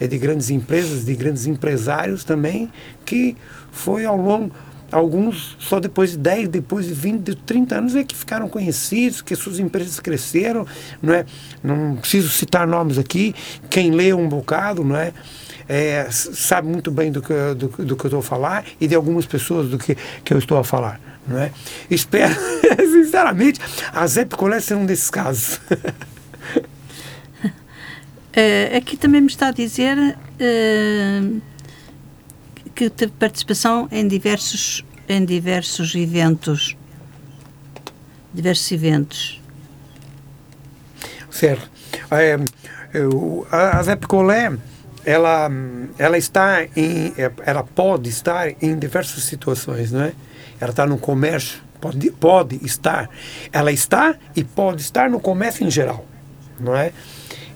[0.00, 2.72] eh, de grandes empresas, de grandes empresários também,
[3.04, 3.36] que
[3.70, 4.52] foi ao longo
[4.90, 9.20] Alguns só depois de 10, depois de 20, de 30 anos é que ficaram conhecidos,
[9.20, 10.66] que suas empresas cresceram,
[11.02, 11.26] não é?
[11.62, 13.34] Não preciso citar nomes aqui,
[13.68, 15.12] quem lê um bocado, não é?
[15.68, 18.94] é sabe muito bem do que, do, do que eu estou a falar e de
[18.94, 21.50] algumas pessoas do que, que eu estou a falar, não é?
[21.90, 22.34] Espero,
[22.78, 23.60] sinceramente,
[23.92, 25.60] a Zé Picolé ser um desses casos.
[28.36, 29.96] Uh, aqui também me está a dizer...
[30.38, 31.40] Uh
[32.76, 36.76] que teve participação em diversos, em diversos eventos.
[38.32, 39.42] Diversos eventos.
[41.30, 41.70] Certo.
[42.10, 42.38] É,
[42.92, 44.56] eu, a Zé Picolé,
[45.04, 45.50] ela,
[45.98, 47.12] ela está em,
[47.44, 50.12] ela pode estar em diversas situações, não é?
[50.60, 53.08] Ela está no comércio pode, pode estar,
[53.52, 56.06] ela está e pode estar no comércio em geral,
[56.58, 56.92] não é?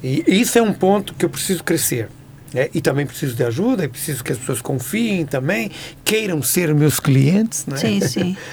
[0.02, 2.08] E isso é um ponto que eu preciso crescer.
[2.52, 2.68] Né?
[2.74, 5.70] e também preciso de ajuda, e preciso que as pessoas confiem também,
[6.04, 7.66] queiram ser meus clientes.
[7.66, 7.76] Né?
[7.76, 8.36] Sim, sim.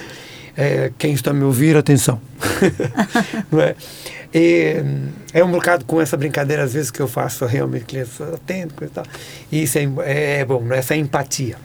[0.59, 2.19] É, quem está me ouvindo, atenção.
[3.51, 3.75] não é?
[4.33, 4.83] E,
[5.31, 8.91] é um bocado com essa brincadeira, às vezes, que eu faço realmente, clientes atento, coisa
[8.91, 9.05] e tal.
[9.51, 10.79] E isso é, é, é bom, né?
[10.79, 11.57] essa empatia.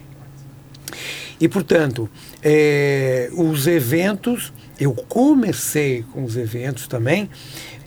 [1.41, 2.07] E, portanto,
[2.43, 7.31] é, os eventos, eu comecei com os eventos também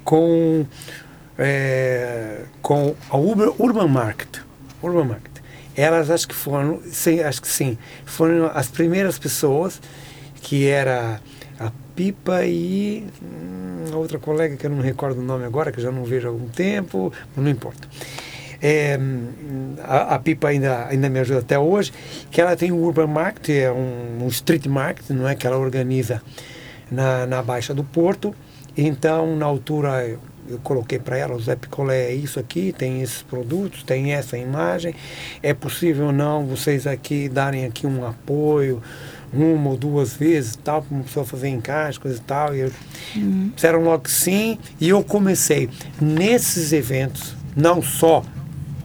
[0.04, 0.66] com,
[1.38, 4.42] é, com a Urban, Urban Market.
[4.82, 5.36] Urban Market.
[5.76, 9.82] Elas acho que foram, sim, acho que sim, foram as primeiras pessoas
[10.42, 11.20] que era
[11.60, 15.72] a Pipa e hum, a outra colega que eu não me recordo o nome agora,
[15.72, 17.88] que eu já não vejo há algum tempo, não importa.
[18.62, 18.98] É,
[19.84, 21.92] a, a, Pipa ainda, ainda me ajuda até hoje,
[22.32, 25.58] que ela tem o Urban Market, é um, um street market, não é que ela
[25.58, 26.22] organiza
[26.90, 28.34] na, na Baixa do Porto.
[28.78, 30.18] Então, na altura,
[30.50, 34.38] eu, coloquei para ela, o Zé Picolé é isso aqui, tem esses produtos, tem essa
[34.38, 34.96] imagem.
[35.42, 38.82] É possível ou não vocês aqui darem aqui um apoio,
[39.34, 42.56] uma ou duas vezes, tal, para uma pessoa fazer encaixe, coisa e tal.
[42.56, 42.72] E eu,
[43.16, 43.52] uhum.
[43.54, 45.70] disseram logo que sim, e eu comecei
[46.00, 48.24] nesses eventos, não só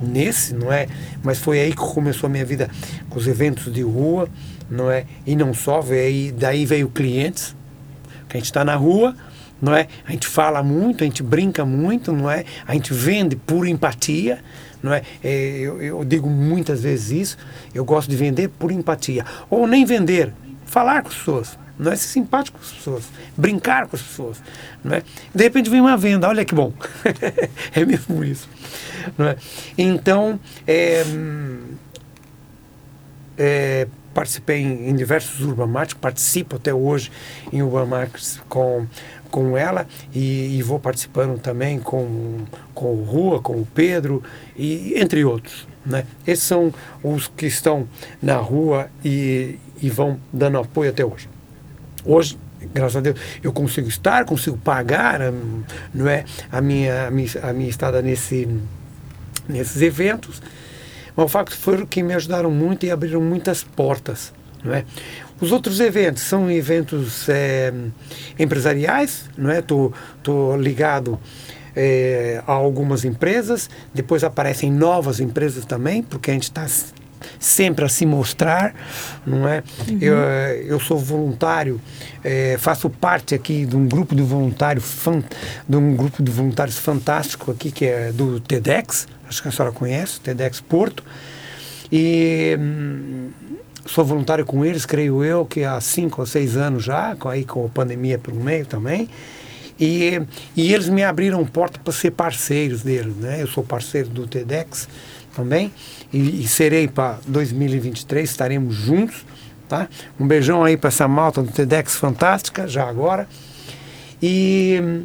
[0.01, 0.87] nesse, não é?
[1.23, 2.71] Mas foi aí que começou a minha vida
[3.09, 4.29] com os eventos de rua,
[4.71, 5.05] não é?
[5.27, 7.55] E não só, veio, daí veio clientes,
[8.29, 9.15] que a gente está na rua,
[9.61, 9.89] não é?
[10.07, 12.45] A gente fala muito, a gente brinca muito, não é?
[12.67, 14.43] A gente vende por empatia,
[14.83, 15.03] não é?
[15.23, 17.39] é eu, eu digo muitas vezes isso,
[17.75, 19.25] eu gosto de vender por empatia.
[19.49, 20.33] Ou nem vender,
[20.65, 23.05] falar com as pessoas, não é ser simpático com as pessoas,
[23.37, 24.43] brincar com as pessoas,
[24.85, 25.03] não é?
[25.35, 26.73] De repente vem uma venda, olha que bom,
[27.75, 28.49] é mesmo isso,
[29.17, 29.37] não é?
[29.77, 31.03] Então, é,
[33.39, 37.11] é, participei em, em diversos Urban participo até hoje
[37.51, 38.09] em Urban
[38.49, 38.87] com
[39.31, 42.39] com ela e, e, vou participando também com,
[42.75, 44.23] com o Rua, com o Pedro
[44.57, 45.67] e entre outros.
[45.85, 46.05] Né?
[46.27, 46.73] Esses são
[47.03, 47.89] os que estão
[48.21, 51.29] na rua e, e vão dando apoio até hoje.
[52.05, 52.39] Hoje,
[52.75, 55.63] graças a Deus, eu consigo estar, consigo pagar hum,
[55.93, 58.49] não é, a, minha, a, minha, a minha estada nesse,
[59.49, 60.43] nesses eventos.
[61.17, 64.33] Mas o facto foi que me ajudaram muito e abriram muitas portas.
[64.63, 64.85] Não é?
[65.41, 67.73] Os outros eventos são eventos é,
[68.39, 69.63] empresariais, não é?
[69.63, 71.19] Tô ligado
[71.75, 76.67] é, a algumas empresas, depois aparecem novas empresas também, porque a gente está
[77.39, 78.75] sempre a se mostrar,
[79.27, 79.63] não é?
[79.89, 79.99] Uhum.
[80.01, 80.17] Eu,
[80.67, 81.81] eu sou voluntário,
[82.25, 84.85] é, faço parte aqui de um grupo de voluntários,
[85.69, 89.73] de um grupo de voluntários fantástico aqui que é do TEDx, acho que a senhora
[89.73, 91.05] conhece, TEDx Porto,
[91.93, 93.31] e hum,
[93.87, 97.67] sou voluntário com eles, creio eu, que há cinco ou seis anos já, aí com
[97.67, 99.09] a pandemia pelo meio também.
[99.79, 100.21] E,
[100.55, 103.41] e eles me abriram porta para ser parceiros deles, né?
[103.41, 104.87] Eu sou parceiro do TEDx
[105.35, 105.73] também
[106.13, 109.25] e, e serei para 2023, estaremos juntos,
[109.69, 109.89] tá?
[110.19, 113.27] Um beijão aí para essa malta do TEDx fantástica, já agora.
[114.23, 115.03] E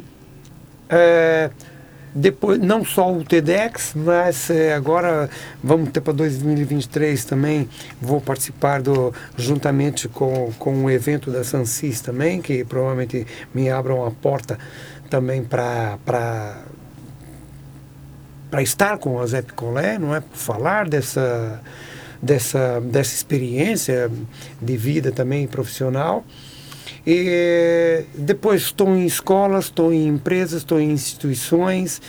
[0.90, 1.50] é,
[2.16, 5.28] depois não só o TEDx, mas é, agora
[5.62, 7.68] vamos ter para 2023 também,
[8.00, 14.06] vou participar do juntamente com, com o evento da Sansis também, que provavelmente me abram
[14.06, 14.58] a porta
[15.10, 15.98] também para
[18.50, 20.22] para estar com a Zé Picolé, não é?
[20.32, 21.60] Falar dessa,
[22.22, 24.10] dessa, dessa experiência
[24.62, 26.24] de vida também profissional.
[27.06, 32.00] E depois estou em escolas, estou em empresas, estou em instituições,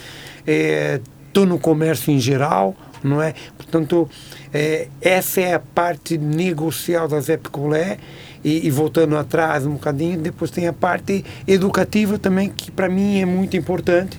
[0.46, 3.34] estou é, no comércio em geral, não é?
[3.56, 4.10] Portanto,
[4.54, 7.98] é, essa é a parte negocial da Zé Picolé.
[8.44, 13.20] E, e, voltando atrás um bocadinho, depois tem a parte educativa também, que para mim
[13.20, 14.18] é muito importante.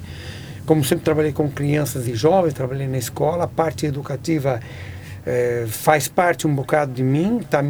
[0.67, 4.61] Como sempre trabalhei com crianças e jovens, trabalhei na escola, a parte educativa
[5.31, 7.63] é, faz parte um bocado de mim, está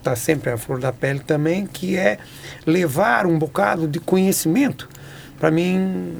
[0.00, 2.18] tá sempre a flor da pele também, que é
[2.64, 4.88] levar um bocado de conhecimento.
[5.40, 6.14] Para mim,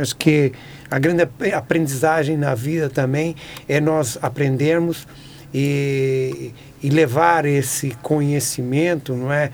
[0.00, 0.52] acho que
[0.88, 3.34] a grande aprendizagem na vida também
[3.68, 5.04] é nós aprendermos
[5.52, 9.50] e, e levar esse conhecimento, não é,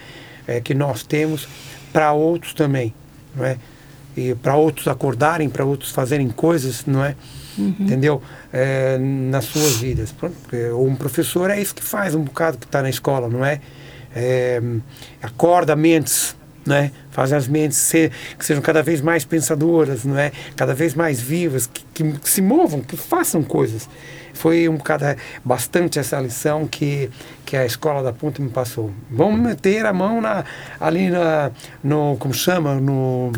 [0.47, 1.49] é que nós temos
[1.91, 2.93] para outros também,
[3.35, 3.57] não é?
[4.15, 7.17] E para outros acordarem, para outros fazerem coisas, não é?
[7.57, 7.75] Uhum.
[7.81, 8.23] Entendeu?
[8.57, 10.13] É, nas suas vidas.
[10.13, 10.37] Pronto,
[10.79, 13.61] um professor é isso que faz um bocado que está na escola, não é?
[14.15, 14.63] é
[15.21, 16.93] acorda mentes, né?
[17.11, 20.31] Faz as mentes ser, que sejam cada vez mais pensadoras, não é?
[20.57, 23.89] Cada vez mais vivas, que, que, que se movam, que façam coisas.
[24.33, 27.11] foi um bocado, é, bastante essa lição que,
[27.45, 28.93] que a escola da Ponte me passou.
[29.11, 30.45] Vamos meter a mão na,
[30.81, 31.51] ali na,
[31.83, 33.33] no, como chama, no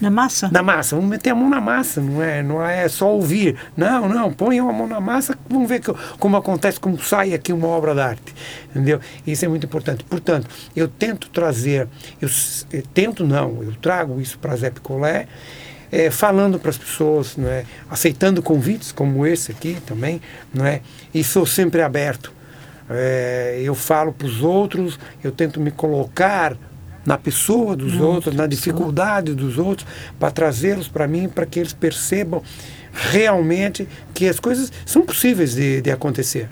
[0.00, 0.48] na massa?
[0.52, 3.56] Na massa, vamos meter a mão na massa, não é, não é só ouvir.
[3.76, 7.52] Não, não, põe a mão na massa, vamos ver que, como acontece, como sai aqui
[7.52, 8.34] uma obra de arte.
[8.70, 9.00] Entendeu?
[9.26, 10.04] Isso é muito importante.
[10.04, 11.88] Portanto, eu tento trazer,
[12.20, 12.28] eu,
[12.72, 15.28] eu tento não, eu trago isso para Zé Picolé,
[15.90, 17.64] é, falando para as pessoas, não é?
[17.90, 20.22] aceitando convites como esse aqui também,
[20.52, 20.80] não é?
[21.12, 22.32] e sou sempre aberto.
[22.90, 26.56] É, eu falo para os outros, eu tento me colocar
[27.04, 29.86] na pessoa dos outros, na dificuldade dos outros,
[30.18, 32.42] para trazê-los para mim, para que eles percebam
[32.92, 36.48] realmente que as coisas são possíveis de, de acontecer.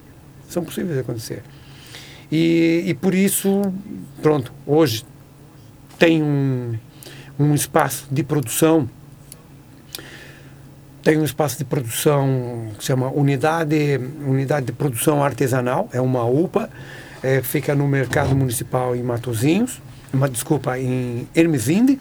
[0.48, 1.42] São possíveis de acontecer.
[2.30, 3.62] E, e por isso,
[4.22, 5.04] pronto, hoje
[5.98, 6.74] tem um,
[7.38, 8.88] um espaço de produção
[11.02, 16.24] tem um espaço de produção que se chama Unidade, Unidade de Produção Artesanal, é uma
[16.24, 16.68] UPA,
[17.22, 19.80] é, fica no Mercado Municipal em Matozinhos
[20.12, 21.98] uma desculpa, em Hermesinde,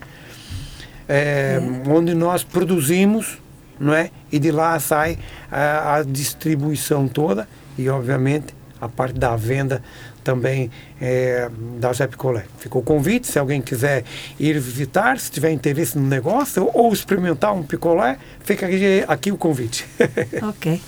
[1.08, 3.40] é, onde nós produzimos,
[3.80, 4.12] não é?
[4.32, 5.18] E de lá sai
[5.52, 7.48] a, a, distribuição toda
[7.78, 9.82] e, obviamente, a parte da venda
[10.24, 10.70] também
[11.02, 11.50] é,
[11.80, 12.46] da Zé Picolé.
[12.60, 14.04] Ficou o convite, se alguém quiser
[14.40, 19.32] ir visitar, se tiver interesse no negócio ou, ou experimentar um picolé, fica aqui, aqui
[19.32, 19.86] o convite.
[20.48, 20.80] ok.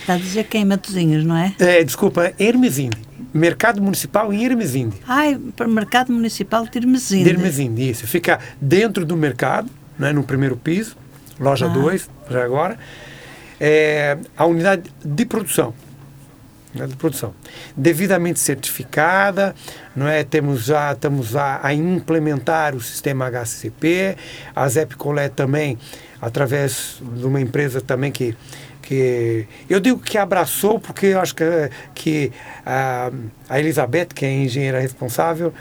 [0.00, 1.54] Está a dizer que é em Matozinhos, não é?
[1.58, 3.07] É, desculpa, Hermesinde.
[3.32, 4.96] Mercado Municipal em Irmesinde.
[5.06, 5.24] Ah,
[5.56, 7.24] para o Mercado Municipal de Irmesinde.
[7.24, 8.06] De Irmesinde, isso.
[8.06, 9.68] Fica dentro do mercado,
[9.98, 10.96] né, no primeiro piso,
[11.38, 12.32] loja 2, ah.
[12.32, 12.78] já agora.
[13.60, 15.74] É, a unidade de produção.
[16.74, 17.34] Né, de produção.
[17.76, 19.54] Devidamente certificada,
[19.96, 20.22] não é?
[20.22, 24.16] Temos já, estamos a, a implementar o sistema HCP,
[24.54, 25.78] a Zep Colé também,
[26.20, 28.34] através de uma empresa também que
[28.88, 31.44] que eu digo que abraçou porque eu acho que,
[31.94, 32.32] que
[32.64, 33.10] a,
[33.46, 35.52] a Elizabeth, que é a engenheira responsável,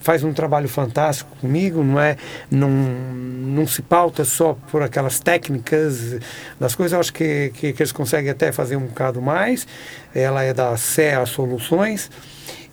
[0.00, 2.18] faz um trabalho fantástico comigo, não é?
[2.50, 6.20] Não, não se pauta só por aquelas técnicas
[6.60, 9.66] das coisas, eu acho que, que, que eles conseguem até fazer um bocado mais.
[10.14, 12.10] Ela é da CEA Soluções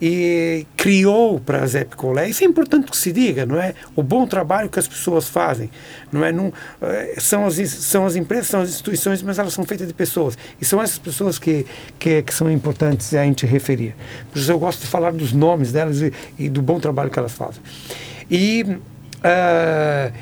[0.01, 2.27] e criou para as Epicolé.
[2.27, 3.75] Isso é importante que se diga, não é?
[3.95, 5.69] O bom trabalho que as pessoas fazem,
[6.11, 6.31] não é?
[6.31, 9.93] Não, eh, são, as, são as empresas, são as instituições, mas elas são feitas de
[9.93, 10.35] pessoas.
[10.59, 11.67] E são essas pessoas que,
[11.99, 13.95] que, que são importantes a gente referir.
[14.31, 17.19] Por isso eu gosto de falar dos nomes delas e, e do bom trabalho que
[17.19, 17.61] elas fazem.
[18.29, 20.13] E uh,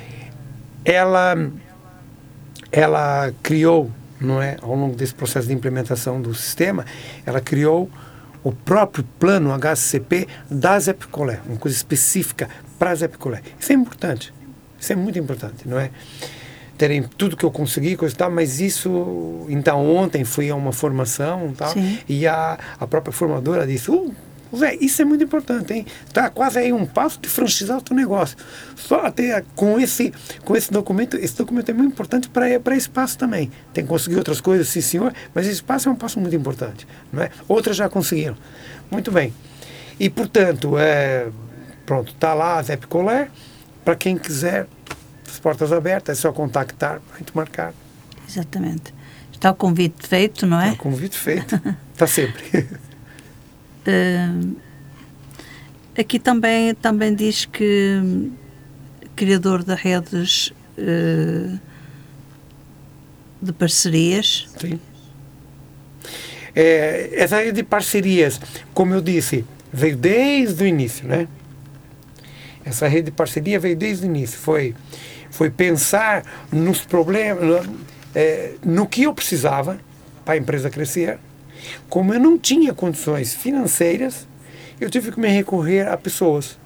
[0.84, 1.50] ela,
[2.70, 4.58] ela criou, não é?
[4.60, 6.84] Ao longo desse processo de implementação do sistema,
[7.24, 7.88] ela criou
[8.42, 13.42] o próprio plano HCP das Epicolé, uma coisa específica para as Epicolé.
[13.58, 14.32] Isso é importante,
[14.78, 15.90] isso é muito importante, não é?
[16.78, 20.72] Terem tudo que eu consegui, coisa e tal, mas isso, então ontem fui a uma
[20.72, 21.74] formação tal,
[22.08, 24.14] e a, a própria formadora disse, uh,
[24.56, 25.86] Zé, isso é muito importante, hein?
[26.06, 28.36] Está quase aí um passo de franchizar o teu negócio.
[28.76, 30.12] Só até com esse,
[30.44, 33.50] com esse documento, esse documento é muito importante para esse passo também.
[33.72, 36.86] Tem que conseguir outras coisas, sim senhor, mas esse passo é um passo muito importante.
[37.12, 37.30] Não é?
[37.48, 38.36] Outras já conseguiram.
[38.90, 39.32] Muito bem.
[39.98, 41.28] E, portanto, é,
[41.86, 43.28] pronto, está lá a Zé Picolé.
[43.84, 44.66] Para quem quiser,
[45.28, 47.72] as portas abertas, é só contactar para a gente marcar.
[48.28, 48.94] Exatamente.
[49.32, 50.70] Está o convite feito, não é?
[50.70, 51.60] Está o convite feito.
[51.94, 52.68] Está sempre.
[53.86, 54.56] Uh,
[55.98, 58.30] aqui também, também diz que
[59.16, 61.58] criador de redes uh,
[63.40, 64.48] de parcerias.
[64.58, 64.78] Sim.
[66.54, 68.40] É, essa rede de parcerias,
[68.74, 71.28] como eu disse, veio desde o início, né?
[72.64, 74.38] Essa rede de parceria veio desde o início.
[74.38, 74.74] Foi,
[75.30, 77.66] foi pensar nos problemas,
[78.14, 79.78] é, no que eu precisava
[80.24, 81.18] para a empresa crescer
[81.88, 84.26] como eu não tinha condições financeiras,
[84.80, 86.58] eu tive que me recorrer a pessoas,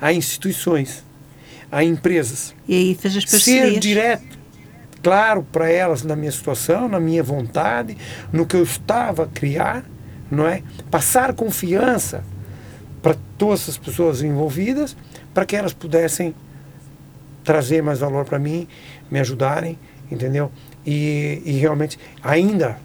[0.00, 1.04] a instituições,
[1.70, 2.54] a empresas.
[2.66, 3.74] E aí fez as parcerias.
[3.74, 4.38] Ser direto,
[5.02, 7.96] claro, para elas na minha situação, na minha vontade,
[8.32, 9.84] no que eu estava a criar,
[10.30, 10.62] não é?
[10.90, 12.24] Passar confiança
[13.00, 14.96] para todas as pessoas envolvidas,
[15.32, 16.34] para que elas pudessem
[17.44, 18.66] trazer mais valor para mim,
[19.10, 19.78] me ajudarem,
[20.10, 20.50] entendeu?
[20.84, 22.78] E, e realmente ainda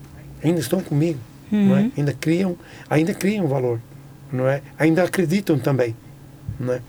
[0.43, 1.19] ainda estão comigo,
[1.51, 1.67] uhum.
[1.67, 1.81] não é?
[1.81, 1.91] Uhum.
[1.97, 2.57] ainda criam,
[2.89, 3.79] ainda criam valor,
[4.31, 4.61] não é?
[4.77, 5.95] Ainda acreditam também,
[6.59, 6.81] não é?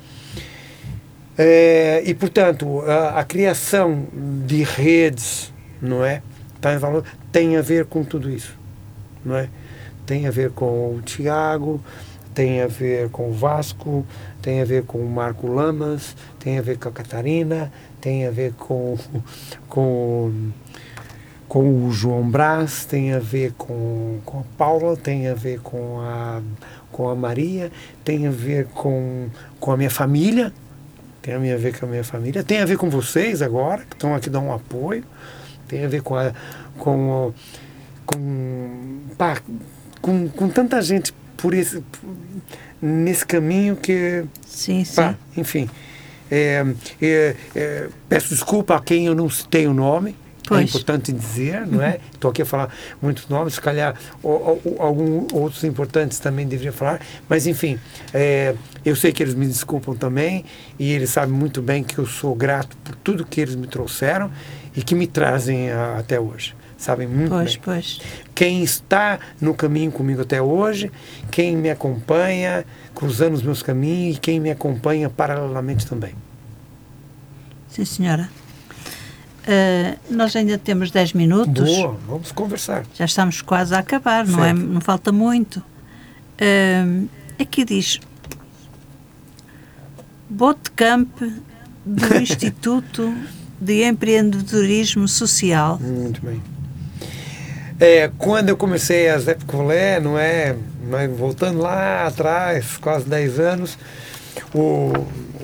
[1.38, 4.06] é e portanto a, a, criação
[4.46, 6.22] de redes, não é,
[6.60, 8.56] tá em valor, tem a ver com tudo isso,
[9.24, 9.48] não é?
[10.06, 11.80] Tem a ver com o Tiago,
[12.34, 14.04] tem a ver com o Vasco,
[14.42, 18.30] tem a ver com o Marco Lamas, tem a ver com a Catarina, tem a
[18.30, 18.98] ver com,
[19.68, 20.50] com
[21.54, 26.00] com o João Brás, tem a ver com, com a Paula, tem a ver com
[26.00, 26.42] a,
[26.90, 27.70] com a Maria,
[28.04, 29.28] tem a ver com,
[29.60, 30.52] com a minha família,
[31.22, 34.16] tem a ver com a minha família, tem a ver com vocês agora, que estão
[34.16, 35.04] aqui dando um apoio,
[35.68, 36.32] tem a ver com a,
[36.76, 37.32] com,
[38.04, 39.40] com, pá,
[40.02, 41.84] com, com tanta gente por esse,
[42.82, 44.24] nesse caminho que.
[44.44, 44.96] Sim, sim.
[44.96, 45.70] Pá, enfim.
[46.28, 46.66] É,
[47.00, 50.16] é, é, peço desculpa a quem eu não citei o nome.
[50.44, 50.68] É Pois.
[50.68, 51.98] importante dizer, não é?
[52.12, 52.68] Estou aqui a falar
[53.00, 53.94] muitos nomes, se calhar
[54.78, 57.78] alguns outros importantes também deveria falar, mas enfim,
[58.12, 60.44] é, eu sei que eles me desculpam também
[60.78, 64.30] e eles sabem muito bem que eu sou grato por tudo que eles me trouxeram
[64.76, 66.54] e que me trazem a, até hoje.
[66.76, 67.60] Sabem muito Pois, bem.
[67.64, 68.00] pois.
[68.34, 70.92] Quem está no caminho comigo até hoje,
[71.30, 76.14] quem me acompanha, cruzando os meus caminhos e quem me acompanha paralelamente também.
[77.68, 78.28] Sim, senhora.
[79.44, 81.68] Uh, nós ainda temos 10 minutos.
[81.68, 82.84] Boa, vamos conversar.
[82.94, 84.52] Já estamos quase a acabar, não, é?
[84.54, 85.58] Não falta muito.
[86.40, 87.06] Uh,
[87.38, 88.00] aqui diz
[90.30, 91.10] Botcamp
[91.84, 93.14] do Instituto
[93.60, 95.78] de Empreendedorismo Social.
[95.78, 96.42] Muito bem.
[97.78, 100.56] É, quando eu comecei a Zé Picolé, não é?
[100.88, 103.78] Mas voltando lá atrás, quase 10 anos,
[104.54, 104.92] o,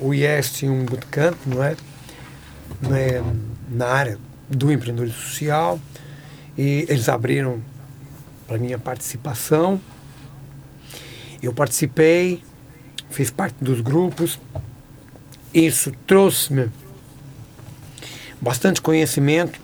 [0.01, 1.75] o IES tinha um bootcamp, não é?
[2.81, 3.21] Né,
[3.71, 4.19] na área
[4.49, 5.79] do empreendedorismo social
[6.57, 7.61] e eles abriram
[8.45, 9.79] para minha participação.
[11.41, 12.43] Eu participei,
[13.09, 14.39] fiz parte dos grupos.
[15.53, 16.69] Isso trouxe-me
[18.39, 19.59] bastante conhecimento,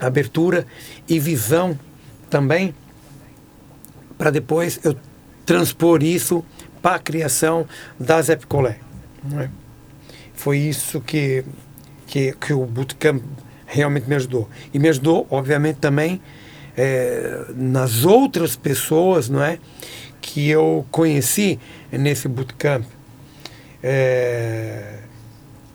[0.00, 0.66] abertura
[1.08, 1.78] e visão
[2.28, 2.74] também
[4.16, 4.96] para depois eu
[5.44, 6.44] transpor isso
[6.80, 7.66] para a criação
[7.98, 8.20] da
[9.22, 9.50] não é?
[10.34, 11.44] Foi isso que,
[12.06, 13.22] que, que o Bootcamp
[13.66, 14.48] realmente me ajudou.
[14.72, 16.20] E me ajudou, obviamente, também
[16.76, 19.58] eh, nas outras pessoas não é?
[20.20, 21.58] que eu conheci
[21.92, 22.84] nesse Bootcamp.
[23.82, 24.98] Eh,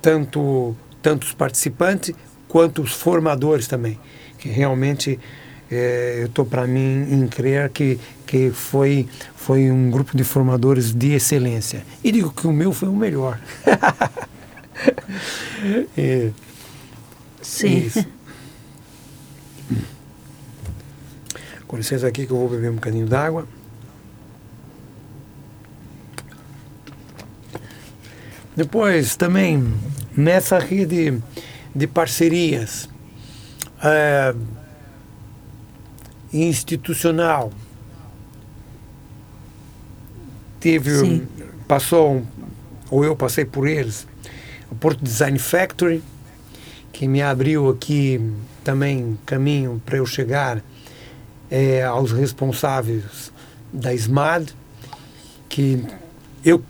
[0.02, 2.14] tanto, tanto os participantes
[2.48, 4.00] quanto os formadores também.
[4.38, 5.20] Que realmente
[5.72, 10.94] eh, eu estou para mim em crer que, que foi, foi um grupo de formadores
[10.94, 11.84] de excelência.
[12.04, 13.40] E digo que o meu foi o melhor.
[15.98, 16.32] É,
[17.42, 17.78] Sim.
[17.78, 18.06] isso.
[21.68, 23.48] Com licença aqui que eu vou beber um bocadinho d'água.
[28.56, 29.74] Depois também
[30.16, 31.22] nessa rede
[31.76, 32.90] de parcerias
[33.84, 34.36] eh,
[36.34, 37.52] institucional
[40.60, 41.28] teve Sim.
[41.68, 42.26] passou
[42.90, 44.06] ou eu passei por eles
[44.72, 46.02] o Porto Design Factory
[46.92, 48.20] que me abriu aqui
[48.64, 50.64] também caminho para eu chegar
[51.50, 53.32] eh, aos responsáveis
[53.72, 54.54] da SMAD
[55.48, 55.84] que
[56.44, 56.64] eu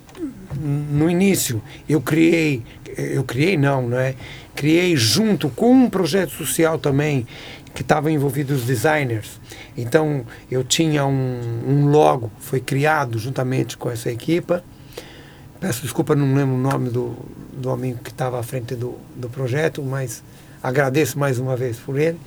[0.59, 2.63] no início eu criei
[2.97, 4.15] eu criei não não é?
[4.55, 7.25] Criei junto com um projeto social também
[7.73, 9.39] que estava envolvido os designers.
[9.77, 14.63] Então eu tinha um, um logo foi criado juntamente com essa equipa
[15.59, 17.15] peço desculpa não lembro o nome do,
[17.53, 20.23] do homem que estava à frente do, do projeto mas
[20.61, 22.17] agradeço mais uma vez por ele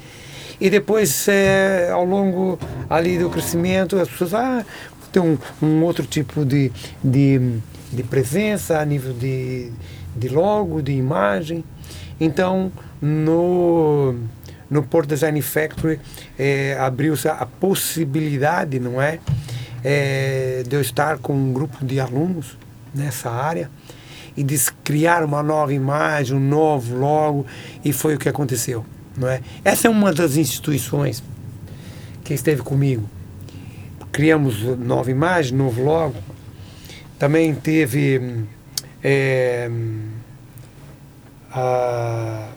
[0.60, 2.58] e depois eh, ao longo
[2.88, 4.64] ali do crescimento as pessoas ah
[5.12, 6.72] tem um, um outro tipo de,
[7.04, 7.58] de,
[7.92, 9.70] de presença a nível de,
[10.16, 11.62] de logo, de imagem.
[12.18, 14.14] Então, no,
[14.70, 16.00] no Port Design Factory
[16.38, 19.18] eh, abriu-se a possibilidade, não é,
[19.84, 22.56] eh, de eu estar com um grupo de alunos
[22.94, 23.70] nessa área
[24.36, 27.46] e de criar uma nova imagem, um novo logo,
[27.84, 28.84] e foi o que aconteceu,
[29.16, 29.40] não é?
[29.64, 31.22] Essa é uma das instituições
[32.24, 33.08] que esteve comigo
[34.12, 36.14] criamos nova imagem, novo logo.
[37.18, 38.44] Também teve
[39.02, 39.70] é,
[41.50, 42.48] a-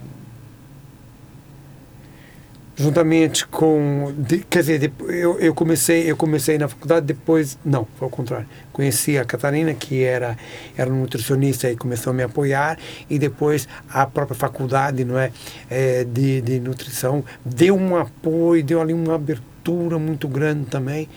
[2.76, 8.06] juntamente com de- quer dizer eu, eu comecei eu comecei na faculdade depois não foi
[8.06, 8.48] ao contrário.
[8.74, 10.38] Conheci a Catarina que era
[10.76, 12.78] era nutricionista e começou a me apoiar
[13.10, 15.32] e depois a própria faculdade não é,
[15.70, 21.08] é, de, de nutrição deu um apoio deu ali uma abertura muito grande também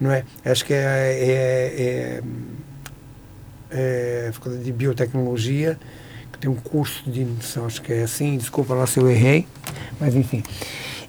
[0.00, 0.24] não é?
[0.44, 2.20] Acho que é, é,
[3.70, 5.78] é, é faculdade de biotecnologia
[6.42, 9.46] tem um curso de nutrição acho que é assim desculpa lá se eu errei
[9.98, 10.42] mas enfim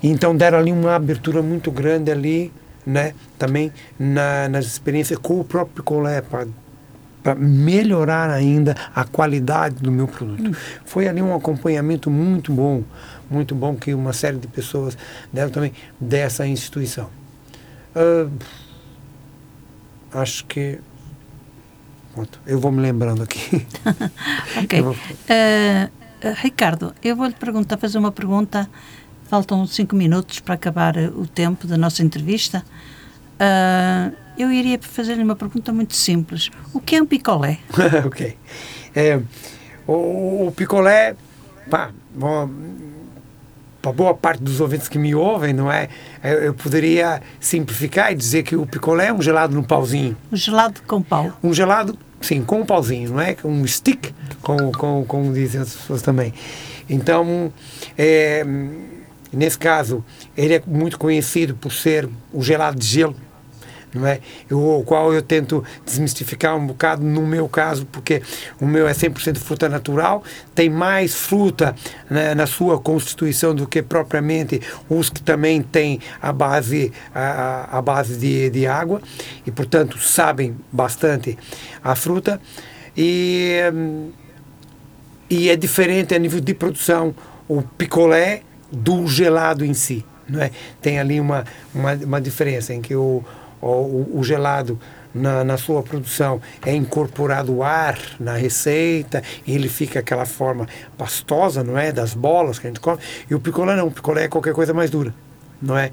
[0.03, 2.51] então deram ali uma abertura muito grande ali,
[2.85, 3.13] né?
[3.39, 10.05] Também na, nas experiências com o próprio Colé para melhorar ainda a qualidade do meu
[10.05, 10.51] produto.
[10.83, 12.83] Foi ali um acompanhamento muito bom,
[13.29, 14.97] muito bom que uma série de pessoas
[15.31, 17.09] deram também dessa instituição.
[17.95, 18.29] Uh,
[20.11, 20.79] acho que
[22.13, 23.65] Pronto, eu vou me lembrando aqui.
[24.63, 24.81] ok.
[24.81, 24.93] Vou...
[24.93, 26.03] Uh,
[26.41, 28.69] Ricardo, eu vou-lhe perguntar, fazer uma pergunta.
[29.27, 32.63] Faltam cinco minutos para acabar o tempo da nossa entrevista.
[33.33, 36.51] Uh, eu iria fazer-lhe uma pergunta muito simples.
[36.73, 37.59] O que é um picolé?
[38.05, 38.37] ok.
[38.95, 39.19] É,
[39.87, 41.15] o, o, picolé,
[41.69, 41.91] pá,
[43.83, 45.89] para boa parte dos ouvintes que me ouvem, não é?
[46.23, 50.15] Eu, poderia simplificar e dizer que o picolé é um gelado no pauzinho.
[50.31, 51.33] Um gelado com pau.
[51.43, 53.35] Um gelado, sim, com um pauzinho, não é?
[53.43, 56.33] Um stick, como, como, como dizem as pessoas também.
[56.89, 57.51] Então,
[57.97, 58.45] é,
[59.33, 60.03] nesse caso,
[60.37, 63.15] ele é muito conhecido por ser o gelado de gelo
[63.93, 64.19] não é?
[64.49, 68.21] Eu, o qual eu tento desmistificar um bocado no meu caso, porque
[68.59, 70.23] o meu é 100% fruta natural,
[70.55, 71.75] tem mais fruta
[72.09, 77.81] né, na sua constituição do que propriamente os que também têm a base, a, a
[77.81, 79.01] base de, de água
[79.45, 81.37] e, portanto, sabem bastante
[81.83, 82.39] a fruta.
[82.95, 83.59] E,
[85.29, 87.13] e é diferente a nível de produção
[87.47, 88.41] o picolé
[88.71, 90.05] do gelado em si.
[90.27, 90.51] Não é?
[90.81, 93.23] Tem ali uma, uma, uma diferença em que o,
[93.63, 94.79] o, o gelado
[95.13, 101.63] na, na, sua produção é incorporado ar na receita e ele fica aquela forma pastosa,
[101.63, 101.91] não é?
[101.91, 102.99] Das bolas que a gente come.
[103.29, 105.13] E o picolé não, o picolé é qualquer coisa mais dura,
[105.61, 105.91] não é?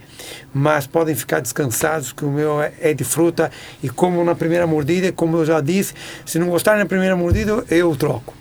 [0.55, 3.51] Mas podem ficar descansados que o meu é, é de fruta
[3.83, 5.95] e como na primeira mordida, como eu já disse,
[6.25, 8.40] se não gostarem na primeira mordida, eu troco.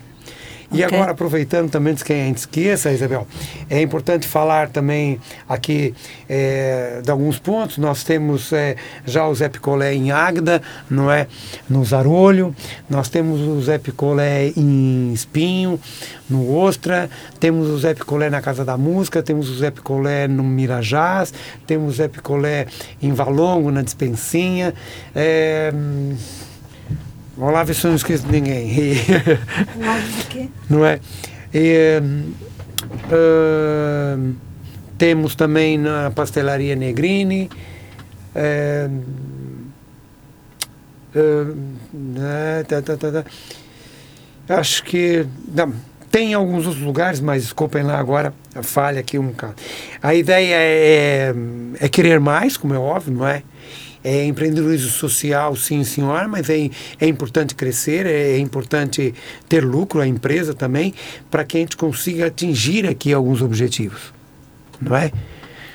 [0.72, 0.96] E okay.
[0.96, 3.26] agora, aproveitando também, antes que a gente esqueça, Isabel,
[3.68, 5.92] é importante falar também aqui
[6.28, 7.76] é, de alguns pontos.
[7.78, 11.26] Nós temos é, já o Zé Picolé em Águeda, não é?
[11.68, 12.54] No Zarolho.
[12.88, 15.80] Nós temos o Zé Picolé em Espinho,
[16.28, 17.10] no Ostra.
[17.40, 19.22] Temos o Zé Picolé na Casa da Música.
[19.22, 21.34] Temos o Zé Picolé no Mirajás.
[21.66, 22.66] Temos o Zé Picolé
[23.02, 24.72] em Valongo, na Dispensinha.
[25.14, 25.72] É,
[27.64, 28.68] Ver se eu não esqueço de ninguém.
[28.68, 30.48] de quê?
[30.68, 31.00] Não é?
[31.54, 32.00] E,
[33.06, 34.34] uh,
[34.98, 37.50] temos também na pastelaria Negrini.
[38.36, 39.02] Uh,
[41.16, 43.24] uh, tá, tá, tá,
[44.58, 45.26] acho que.
[45.54, 45.72] Não,
[46.10, 49.54] tem alguns outros lugares, mas desculpem lá agora, a falha aqui um bocado.
[50.02, 51.34] A ideia é,
[51.80, 53.42] é querer mais, como é óbvio, não é?
[54.02, 59.14] É empreendedorismo social, sim, senhora, mas é, é importante crescer, é, é importante
[59.48, 60.94] ter lucro, a empresa também,
[61.30, 64.12] para que a gente consiga atingir aqui alguns objetivos,
[64.80, 65.12] não é?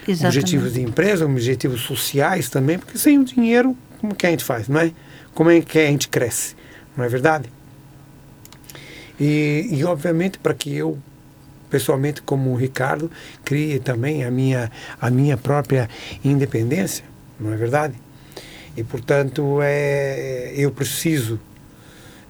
[0.08, 0.38] Exatamente.
[0.38, 4.68] Objetivos de empresa, objetivos sociais também, porque sem o dinheiro, como que a gente faz,
[4.68, 4.92] não é?
[5.34, 6.56] Como é que a gente cresce,
[6.98, 7.50] não é verdade?
[9.20, 10.98] E, e obviamente, para que eu
[11.70, 13.12] pessoalmente como o Ricardo
[13.44, 14.72] crie também a minha
[15.02, 15.90] a minha própria
[16.24, 17.04] independência
[17.40, 17.96] não é verdade
[18.76, 21.40] e, portanto, é, eu preciso,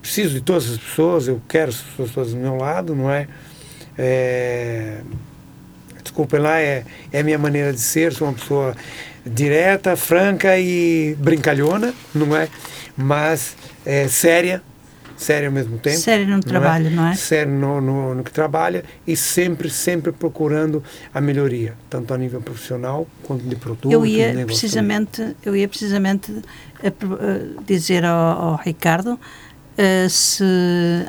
[0.02, 3.28] preciso de todas as pessoas, eu quero as pessoas todas do meu lado, não é?
[3.98, 5.02] é
[6.04, 8.76] desculpem lá, é, é a minha maneira de ser, sou uma pessoa
[9.26, 12.48] direta, franca e brincalhona, não é?
[12.96, 14.62] Mas é, séria,
[15.18, 15.98] sério ao mesmo tempo.
[15.98, 16.90] Sério no não trabalho, é?
[16.90, 17.16] não é?
[17.16, 22.42] Sério no, no, no, que trabalha e sempre, sempre procurando a melhoria, tanto a nível
[22.42, 23.92] profissional quanto de produto.
[23.92, 26.32] Eu ia precisamente, eu ia precisamente
[26.84, 30.44] a, a dizer ao, ao Ricardo uh, se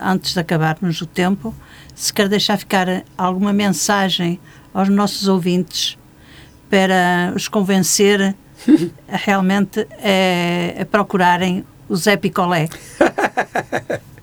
[0.01, 1.55] antes de acabarmos o tempo,
[1.95, 4.39] se quer deixar ficar alguma mensagem
[4.73, 5.99] aos nossos ouvintes
[6.69, 8.35] para os convencer
[9.09, 12.69] realmente a, a procurarem o Zé Picolé.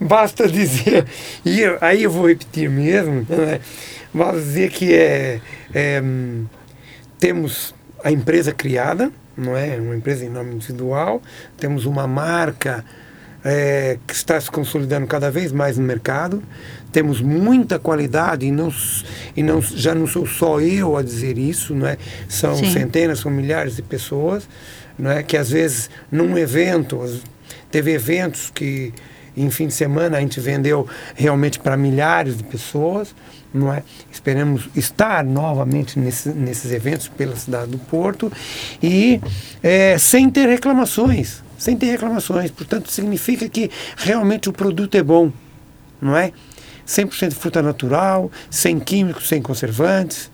[0.00, 1.06] Basta dizer,
[1.44, 3.60] e eu, aí eu vou repetir mesmo, né?
[4.12, 5.40] basta dizer que é,
[5.72, 6.02] é,
[7.18, 9.76] temos a empresa criada, não é?
[9.76, 11.22] Uma empresa em nome individual,
[11.56, 12.84] temos uma marca
[13.44, 16.42] é, que está se consolidando cada vez mais no mercado,
[16.92, 18.72] temos muita qualidade e, não,
[19.36, 21.96] e não, já não sou só eu a dizer isso, não é?
[22.28, 22.72] São Sim.
[22.72, 24.48] centenas, são milhares de pessoas
[25.00, 25.22] não é?
[25.22, 27.00] que às vezes num evento,
[27.70, 28.92] teve eventos que
[29.36, 33.14] em fim de semana a gente vendeu realmente para milhares de pessoas,
[33.52, 33.82] não é?
[34.10, 38.30] Esperamos estar novamente nesse, nesses eventos pela cidade do Porto
[38.82, 39.20] e
[39.62, 42.50] é, sem ter reclamações, sem ter reclamações.
[42.50, 45.32] Portanto, significa que realmente o produto é bom,
[46.00, 46.32] não é?
[46.86, 50.30] 100% fruta natural, sem químicos, sem conservantes,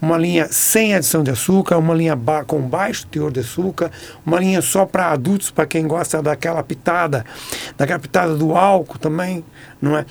[0.00, 3.90] uma linha sem adição de açúcar, uma linha ba com baixo teor de açúcar,
[4.24, 7.24] uma linha só para adultos, para quem gosta daquela pitada,
[7.76, 9.44] daquela pitada do álcool também,
[9.80, 10.06] não é?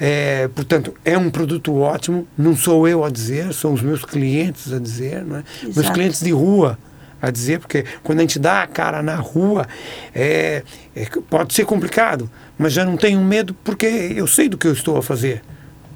[0.00, 0.48] é?
[0.48, 4.78] Portanto, é um produto ótimo, não sou eu a dizer, são os meus clientes a
[4.78, 5.44] dizer, não é?
[5.62, 6.78] Meus clientes de rua
[7.20, 9.66] a dizer, porque quando a gente dá a cara na rua,
[10.14, 10.62] é,
[10.94, 14.72] é, pode ser complicado, mas já não tenho medo porque eu sei do que eu
[14.72, 15.42] estou a fazer,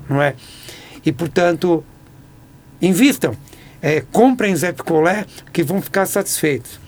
[0.09, 0.35] não é?
[1.05, 1.85] E, portanto,
[2.81, 3.35] invistam,
[3.83, 6.79] é, comprem Zé Picolé, que vão ficar satisfeitos.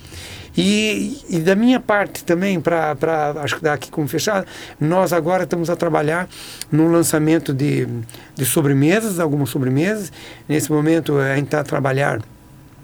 [0.54, 2.94] E, e, da minha parte também, para
[3.42, 4.46] acho que daqui como fechado,
[4.78, 6.28] nós agora estamos a trabalhar
[6.70, 7.88] no lançamento de,
[8.34, 10.12] de sobremesas, algumas sobremesas.
[10.46, 12.20] Nesse momento a gente está a trabalhar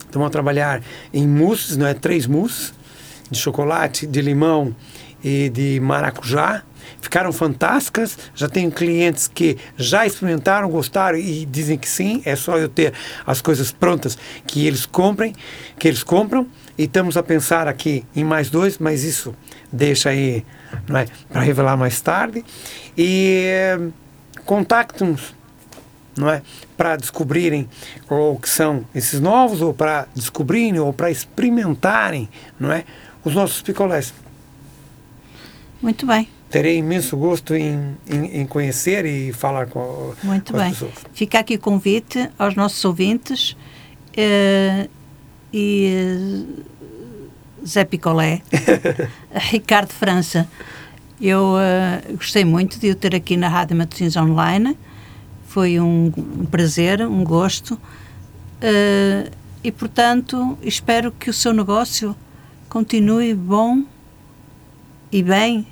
[0.09, 0.83] então vamos trabalhar
[1.13, 1.95] em mousses, não é?
[1.95, 2.73] Três mousses
[3.31, 4.75] de chocolate, de limão
[5.23, 6.63] e de maracujá.
[7.01, 8.19] Ficaram fantásticas.
[8.35, 12.23] Já tenho clientes que já experimentaram, gostaram e dizem que sim.
[12.25, 12.93] É só eu ter
[13.27, 14.17] as coisas prontas
[14.47, 15.35] que eles comprem,
[15.79, 16.47] que eles compram.
[16.77, 19.35] E estamos a pensar aqui em mais dois, mas isso
[19.73, 20.45] deixa aí,
[20.95, 22.45] é, para revelar mais tarde.
[22.97, 23.79] E eh,
[24.45, 25.35] contactem-nos
[26.19, 26.43] não é?
[26.77, 27.69] Para descobrirem
[28.09, 32.29] o que são esses novos, ou para descobrirem, ou para experimentarem,
[32.59, 32.85] não é?
[33.25, 34.13] Os nossos picolés.
[35.81, 36.29] Muito bem.
[36.51, 40.69] Terei imenso gosto em, em, em conhecer e falar com, Muito com bem.
[40.69, 40.95] as pessoas.
[41.13, 43.57] Fica aqui o convite aos nossos ouvintes
[44.17, 44.89] eh,
[45.53, 48.41] e eh, Zé Picolé,
[49.51, 50.49] Ricardo França.
[51.21, 54.79] Eu uh, gostei muito de o ter aqui na Rádio Matosinhos Online
[55.49, 57.75] foi um, um prazer, um gosto.
[57.75, 59.29] Uh,
[59.65, 62.15] e, portanto, espero que o seu negócio
[62.69, 63.83] continue bom
[65.11, 65.67] e bem,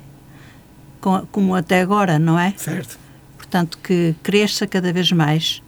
[1.31, 2.53] como até agora, não é?
[2.57, 2.97] Certo.
[3.37, 5.61] Portanto, que cresça cada vez mais.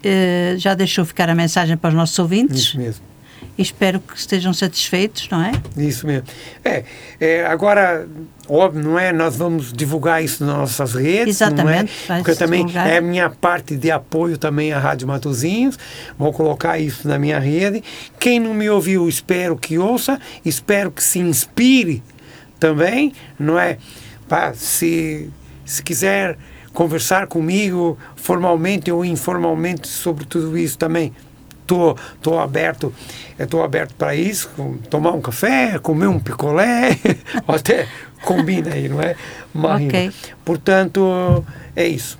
[0.00, 2.58] Uh, já deixou ficar a mensagem para os nossos ouvintes?
[2.58, 3.10] Isso mesmo
[3.60, 5.52] e espero que estejam satisfeitos, não é?
[5.76, 6.26] Isso mesmo.
[6.64, 6.82] É,
[7.20, 8.08] é, agora,
[8.48, 9.12] óbvio, não é?
[9.12, 12.18] Nós vamos divulgar isso nas nossas redes, Exatamente, não é?
[12.18, 12.88] Porque também divulgar.
[12.88, 15.78] é a minha parte de apoio também à Rádio Matozinhos.
[16.18, 17.82] Vou colocar isso na minha rede.
[18.18, 22.02] Quem não me ouviu, espero que ouça, espero que se inspire
[22.60, 23.78] também, não é?
[24.28, 25.28] Pra, se,
[25.64, 26.38] se quiser
[26.72, 31.12] conversar comigo formalmente ou informalmente sobre tudo isso também,
[31.66, 32.92] tô, tô aberto,
[33.38, 34.48] estou aberto para isso,
[34.88, 36.96] tomar um café, comer um picolé,
[37.48, 37.88] até
[38.24, 39.16] combina aí, não é?
[39.86, 40.12] Okay.
[40.44, 41.44] Portanto,
[41.74, 42.18] é isso.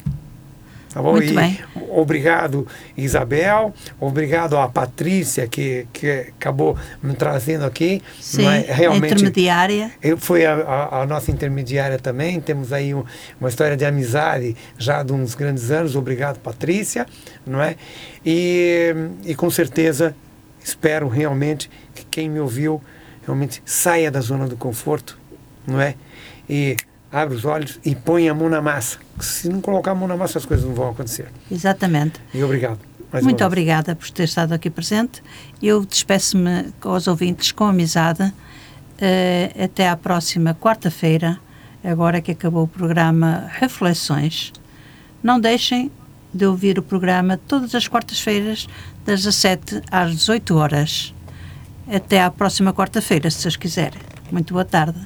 [0.92, 1.12] Tá bom?
[1.12, 1.58] Muito e bem.
[1.88, 2.66] Obrigado,
[2.96, 3.72] Isabel.
[4.00, 8.02] Obrigado à Patrícia, que, que acabou me trazendo aqui.
[8.20, 8.66] Sim, é?
[8.68, 9.92] Realmente, intermediária.
[10.02, 12.40] Eu, foi a, a, a, nossa intermediária também.
[12.40, 13.04] Temos aí um,
[13.40, 15.94] uma história de amizade já de uns grandes anos.
[15.94, 17.06] Obrigado, Patrícia.
[17.46, 17.76] Não é?
[18.26, 18.92] E,
[19.24, 20.14] e com certeza
[20.62, 22.82] espero realmente que quem me ouviu
[23.24, 25.16] realmente saia da zona do conforto,
[25.64, 25.94] não é?
[26.48, 26.76] E
[27.12, 28.98] abre os olhos e põe a mão na massa.
[29.18, 31.28] Se não colocar a mão na massa, as coisas não vão acontecer.
[31.50, 32.20] Exatamente.
[32.32, 32.78] E obrigado.
[33.22, 35.22] Muito obrigada por ter estado aqui presente.
[35.60, 38.22] Eu despeço-me aos ouvintes com amizade.
[38.22, 41.40] Uh, até à próxima quarta-feira,
[41.82, 44.52] agora que acabou o programa Reflexões.
[45.22, 45.90] Não deixem
[46.32, 48.68] de ouvir o programa todas as quartas-feiras,
[49.04, 51.14] das 17 às 18 horas.
[51.90, 54.00] Até à próxima quarta-feira, se vocês quiserem.
[54.30, 54.98] Muito boa tarde.